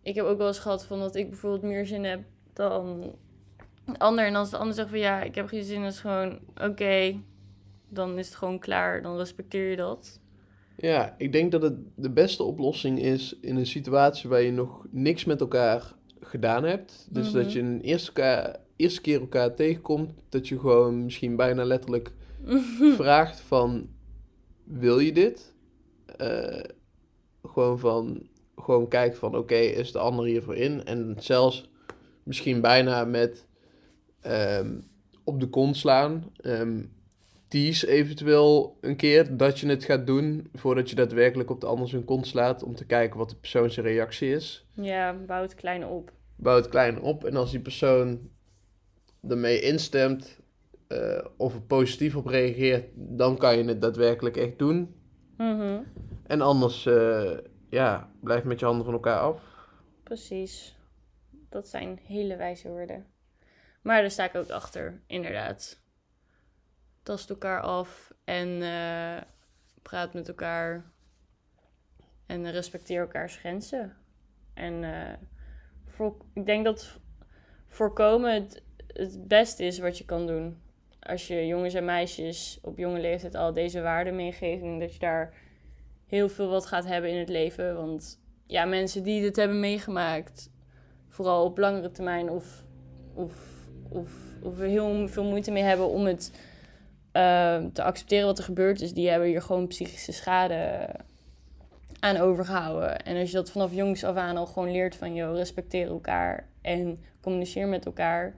ik 0.03 0.15
heb 0.15 0.25
ook 0.25 0.39
wel 0.39 0.47
eens 0.47 0.59
gehad 0.59 0.85
van 0.85 0.99
dat 0.99 1.15
ik 1.15 1.29
bijvoorbeeld 1.29 1.63
meer 1.63 1.87
zin 1.87 2.05
heb 2.05 2.25
dan 2.53 3.15
de 3.85 3.99
ander. 3.99 4.27
En 4.27 4.35
als 4.35 4.51
de 4.51 4.57
ander 4.57 4.75
zegt 4.75 4.89
van 4.89 4.99
ja, 4.99 5.23
ik 5.23 5.35
heb 5.35 5.49
geen 5.49 5.65
zin, 5.65 5.79
dan 5.81 5.87
is 5.87 6.01
gewoon 6.01 6.39
oké. 6.63 7.21
dan 7.89 8.19
is 8.19 8.27
het 8.27 8.37
gewoon 8.37 8.59
klaar. 8.59 9.03
Dan 9.03 9.17
respecteer 9.17 9.71
je 9.71 9.77
dat. 9.77 10.21
Ja, 10.77 11.15
ik 11.19 11.33
denk 11.33 11.53
dat 11.53 11.63
het 11.63 11.75
de 11.95 12.11
beste 12.11 12.43
oplossing 12.43 12.99
is 13.01 13.37
in 13.41 13.57
een 13.57 13.67
situatie 13.67 14.29
waar 14.29 14.43
je 14.43 14.53
nog 14.53 14.87
niks 14.91 15.25
met 15.25 15.41
elkaar 15.41 15.95
gedaan 16.21 16.65
hebt. 16.65 17.07
Dus 17.11 17.27
Mhm. 17.31 17.37
dat 17.43 17.53
je 17.53 17.61
een 17.61 17.81
eerste, 17.81 18.07
elkaar, 18.09 18.57
eerste 18.77 19.01
keer 19.01 19.21
elkaar 19.21 19.55
tegenkomt, 19.55 20.11
dat 20.29 20.49
je 20.49 20.59
gewoon 20.59 21.05
misschien 21.05 21.37
bijna 21.37 21.65
letterlijk 21.65 22.13
vraagt 22.97 23.41
van, 23.41 23.89
wil 24.65 24.99
je 24.99 25.13
dit? 25.13 25.55
Eh, 26.17 26.65
gewoon 27.43 27.79
van, 27.79 28.27
gewoon 28.57 28.89
kijkt 28.89 29.19
van, 29.19 29.37
oké, 29.37 29.55
is 29.55 29.93
de 29.93 29.99
ander 29.99 30.25
hiervoor 30.25 30.57
in? 30.57 30.85
En 30.85 31.15
zelfs 31.19 31.71
misschien 32.23 32.61
bijna 32.61 33.05
met 33.05 33.47
ehm, 34.21 34.81
op 35.25 35.41
de 35.41 35.47
kont 35.49 35.77
slaan. 35.77 36.25
Ehm, 36.37 36.83
tease 37.53 37.88
eventueel 37.88 38.79
een 38.81 38.97
keer 38.97 39.37
dat 39.37 39.59
je 39.59 39.69
het 39.69 39.85
gaat 39.85 40.07
doen 40.07 40.49
voordat 40.55 40.91
je 40.91 40.97
daadwerkelijk 40.97 41.51
op 41.51 41.61
de 41.61 41.67
ander 41.67 41.88
zijn 41.88 42.05
kont 42.05 42.27
slaat 42.27 42.62
om 42.62 42.75
te 42.75 42.87
kijken 42.87 43.19
wat 43.19 43.31
de 43.31 43.37
persoon 43.37 43.71
zijn 43.71 43.87
reactie 43.87 44.35
is. 44.35 44.67
Ja, 44.75 45.15
bouw 45.27 45.43
het 45.43 45.55
klein 45.55 45.87
op. 45.87 46.12
Bouw 46.37 46.57
het 46.57 46.69
klein 46.69 47.01
op 47.01 47.25
en 47.25 47.37
als 47.37 47.51
die 47.51 47.61
persoon 47.61 48.31
ermee 49.29 49.61
instemt 49.61 50.38
eh, 50.88 51.25
of 51.37 51.55
er 51.55 51.62
positief 51.62 52.17
op 52.17 52.27
reageert, 52.27 52.85
dan 52.95 53.37
kan 53.37 53.59
je 53.59 53.65
het 53.65 53.81
daadwerkelijk 53.81 54.37
echt 54.37 54.59
doen. 54.59 54.95
Mhm. 55.37 55.81
En 56.27 56.41
anders, 56.41 56.87
eh, 56.87 57.38
ja, 57.71 58.11
blijf 58.21 58.45
met 58.45 58.61
je 58.61 58.67
handen 58.67 58.85
van 58.85 58.95
elkaar 58.95 59.21
af. 59.21 59.43
Precies. 60.03 60.77
Dat 61.49 61.69
zijn 61.69 61.99
hele 62.03 62.37
wijze 62.37 62.69
woorden. 62.69 63.07
Maar 63.83 64.01
daar 64.01 64.11
sta 64.11 64.25
ik 64.25 64.35
ook 64.35 64.51
achter, 64.51 65.03
inderdaad. 65.07 65.82
Tast 67.03 67.31
elkaar 67.31 67.61
af 67.61 68.12
en 68.25 68.62
eh, 68.62 69.23
praat 69.83 70.12
met 70.12 70.29
elkaar. 70.29 70.91
En 72.27 72.51
respecteer 72.51 73.01
elkaars 73.01 73.37
grenzen. 73.37 73.97
En 74.55 74.85
eh, 74.85 75.15
voor, 75.87 76.17
ik 76.35 76.47
denk 76.47 76.65
dat 76.65 76.99
voorkomen 77.69 78.35
het, 78.35 78.62
het 78.87 79.29
beste 79.29 79.65
is 79.65 79.79
wat 79.79 79.99
je 79.99 80.05
kan 80.05 80.27
doen. 80.27 80.61
Als 81.01 81.27
je 81.27 81.47
jongens 81.47 81.75
en 81.75 81.85
meisjes 81.85 82.59
op 82.62 82.79
jonge 82.79 83.01
leeftijd 83.01 83.35
al 83.35 83.53
deze 83.53 83.81
waarden 83.81 84.17
meegeeft. 84.17 84.62
En 84.62 84.79
dat 84.79 84.93
je 84.93 84.99
daar 84.99 85.35
heel 86.07 86.29
veel 86.29 86.49
wat 86.49 86.67
gaat 86.67 86.87
hebben 86.87 87.11
in 87.11 87.19
het 87.19 87.29
leven. 87.29 87.77
Want 87.77 88.21
ja, 88.47 88.65
mensen 88.65 89.03
die 89.03 89.21
dit 89.21 89.37
hebben 89.37 89.61
meegemaakt, 89.61 90.51
vooral 91.09 91.45
op 91.45 91.59
langere 91.59 91.91
termijn, 91.91 92.31
of, 92.31 92.65
of, 93.15 93.33
of, 93.88 94.12
of 94.43 94.59
heel 94.59 95.09
veel 95.09 95.25
moeite 95.25 95.51
mee 95.51 95.62
hebben 95.62 95.88
om 95.88 96.07
het 96.07 96.33
eh, 97.12 97.64
te 97.72 97.83
accepteren 97.83 98.27
wat 98.27 98.38
er 98.38 98.44
gebeurd 98.44 98.81
is, 98.81 98.92
die 98.92 99.09
hebben 99.09 99.29
hier 99.29 99.42
gewoon 99.42 99.66
psychische 99.66 100.12
schade 100.12 100.88
aan 102.03 102.16
overgehouden. 102.16 103.05
En 103.05 103.20
als 103.20 103.31
je 103.31 103.37
dat 103.37 103.51
vanaf 103.51 103.72
jongs 103.72 104.05
af 104.05 104.16
aan 104.16 104.37
al 104.37 104.46
gewoon 104.46 104.70
leert 104.70 104.96
van, 104.96 105.14
joh, 105.14 105.35
respecteer 105.35 105.88
elkaar 105.88 106.48
en 106.61 106.98
communiceer 107.20 107.68
met 107.68 107.87
elkaar, 107.87 108.35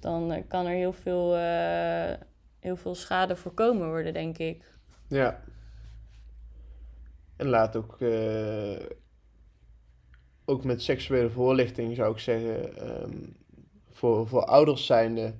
dan 0.00 0.32
eh, 0.32 0.42
kan 0.48 0.66
er 0.66 0.74
heel 0.74 0.92
veel, 0.92 1.36
eh, 1.36 2.12
heel 2.58 2.76
veel 2.76 2.94
schade 2.94 3.36
voorkomen 3.36 3.88
worden, 3.88 4.12
denk 4.12 4.38
ik. 4.38 4.64
Ja. 5.08 5.40
En 7.36 7.46
laat 7.46 7.76
ook, 7.76 8.00
eh, 8.00 8.86
ook 10.44 10.64
met 10.64 10.82
seksuele 10.82 11.30
voorlichting 11.30 11.96
zou 11.96 12.12
ik 12.12 12.18
zeggen, 12.18 12.76
ehm, 12.76 13.16
voor, 13.90 14.28
voor 14.28 14.44
ouders 14.44 14.86
zijnde, 14.86 15.34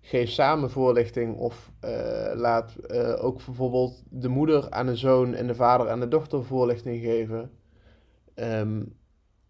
geef 0.00 0.30
samen 0.30 0.70
voorlichting 0.70 1.36
of 1.36 1.70
eh, 1.80 2.30
laat 2.34 2.74
eh, 2.74 3.24
ook 3.24 3.44
bijvoorbeeld 3.44 4.02
de 4.08 4.28
moeder 4.28 4.70
aan 4.70 4.86
de 4.86 4.96
zoon 4.96 5.34
en 5.34 5.46
de 5.46 5.54
vader 5.54 5.88
aan 5.88 6.00
de 6.00 6.08
dochter 6.08 6.44
voorlichting 6.44 7.02
geven. 7.02 7.50
Ehm, 8.34 8.82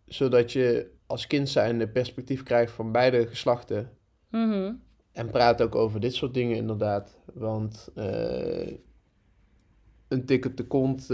zodat 0.06 0.52
je 0.52 0.90
als 1.06 1.26
kind 1.26 1.48
zijnde 1.48 1.88
perspectief 1.88 2.42
krijgt 2.42 2.72
van 2.72 2.92
beide 2.92 3.26
geslachten. 3.26 3.90
Mhm. 4.30 4.72
En 5.12 5.30
praat 5.30 5.62
ook 5.62 5.74
over 5.74 6.00
dit 6.00 6.14
soort 6.14 6.34
dingen 6.34 6.56
inderdaad. 6.56 7.18
Want 7.34 7.88
eh, 7.94 8.72
een 10.08 10.26
tik 10.26 10.44
op 10.44 10.56
de 10.56 10.66
kont 10.66 11.10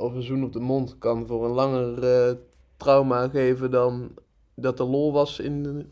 of 0.00 0.14
een 0.14 0.22
zoen 0.22 0.44
op 0.44 0.52
de 0.52 0.60
mond 0.60 0.98
kan 0.98 1.26
voor 1.26 1.44
een 1.44 1.50
langer 1.50 2.38
trauma 2.76 3.28
geven 3.28 3.70
dan 3.70 4.14
dat 4.54 4.78
er 4.78 4.86
lol 4.86 5.12
was 5.12 5.38
in, 5.38 5.86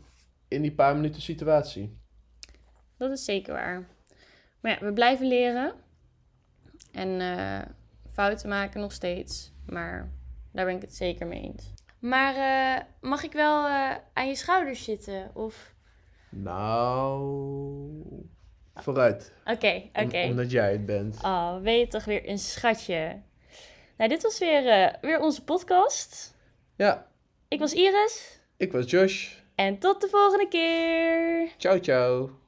in 0.47 0.61
die 0.61 0.75
paar 0.75 0.95
minuten 0.95 1.21
situatie. 1.21 1.97
Dat 2.99 3.11
is 3.11 3.25
zeker 3.25 3.53
waar. 3.53 3.87
Maar 4.61 4.71
ja, 4.71 4.85
we 4.85 4.93
blijven 4.93 5.27
leren. 5.27 5.73
En 6.91 7.21
eh, 7.21 7.61
fouten 8.11 8.49
maken 8.49 8.81
nog 8.81 8.91
steeds. 8.91 9.51
Maar 9.65 10.11
daar 10.51 10.65
ben 10.65 10.75
ik 10.75 10.81
het 10.81 10.95
zeker 10.95 11.27
mee 11.27 11.41
eens. 11.41 11.73
Maar 11.99 12.35
eh, 12.35 12.83
mag 13.01 13.23
ik 13.23 13.31
wel 13.31 13.65
eh, 13.65 13.95
aan 14.13 14.27
je 14.27 14.35
schouders 14.35 14.83
zitten? 14.83 15.31
Of... 15.33 15.73
Nou, 16.29 18.03
vooruit. 18.75 19.33
Oké, 19.45 19.83
oké. 19.93 20.23
omdat 20.23 20.51
jij 20.51 20.71
het 20.71 20.85
bent. 20.85 21.17
Oh, 21.23 21.61
ben 21.61 21.77
je 21.77 21.87
toch 21.87 22.05
weer 22.05 22.29
een 22.29 22.39
schatje. 22.39 23.21
Nou, 23.97 24.09
dit 24.09 24.21
was 24.23 24.39
weer, 24.39 24.67
eh, 24.67 24.93
weer 25.01 25.19
onze 25.19 25.43
podcast. 25.43 26.35
Ja, 26.75 27.07
Ik 27.47 27.59
was 27.59 27.73
Iris. 27.73 28.39
ik 28.57 28.71
was 28.71 28.89
Josh. 28.89 29.37
En 29.55 29.77
tot 29.79 30.01
de 30.01 30.07
volgende 30.07 30.47
keer. 30.47 31.49
Ciao, 31.57 31.79
ciao. 31.79 32.38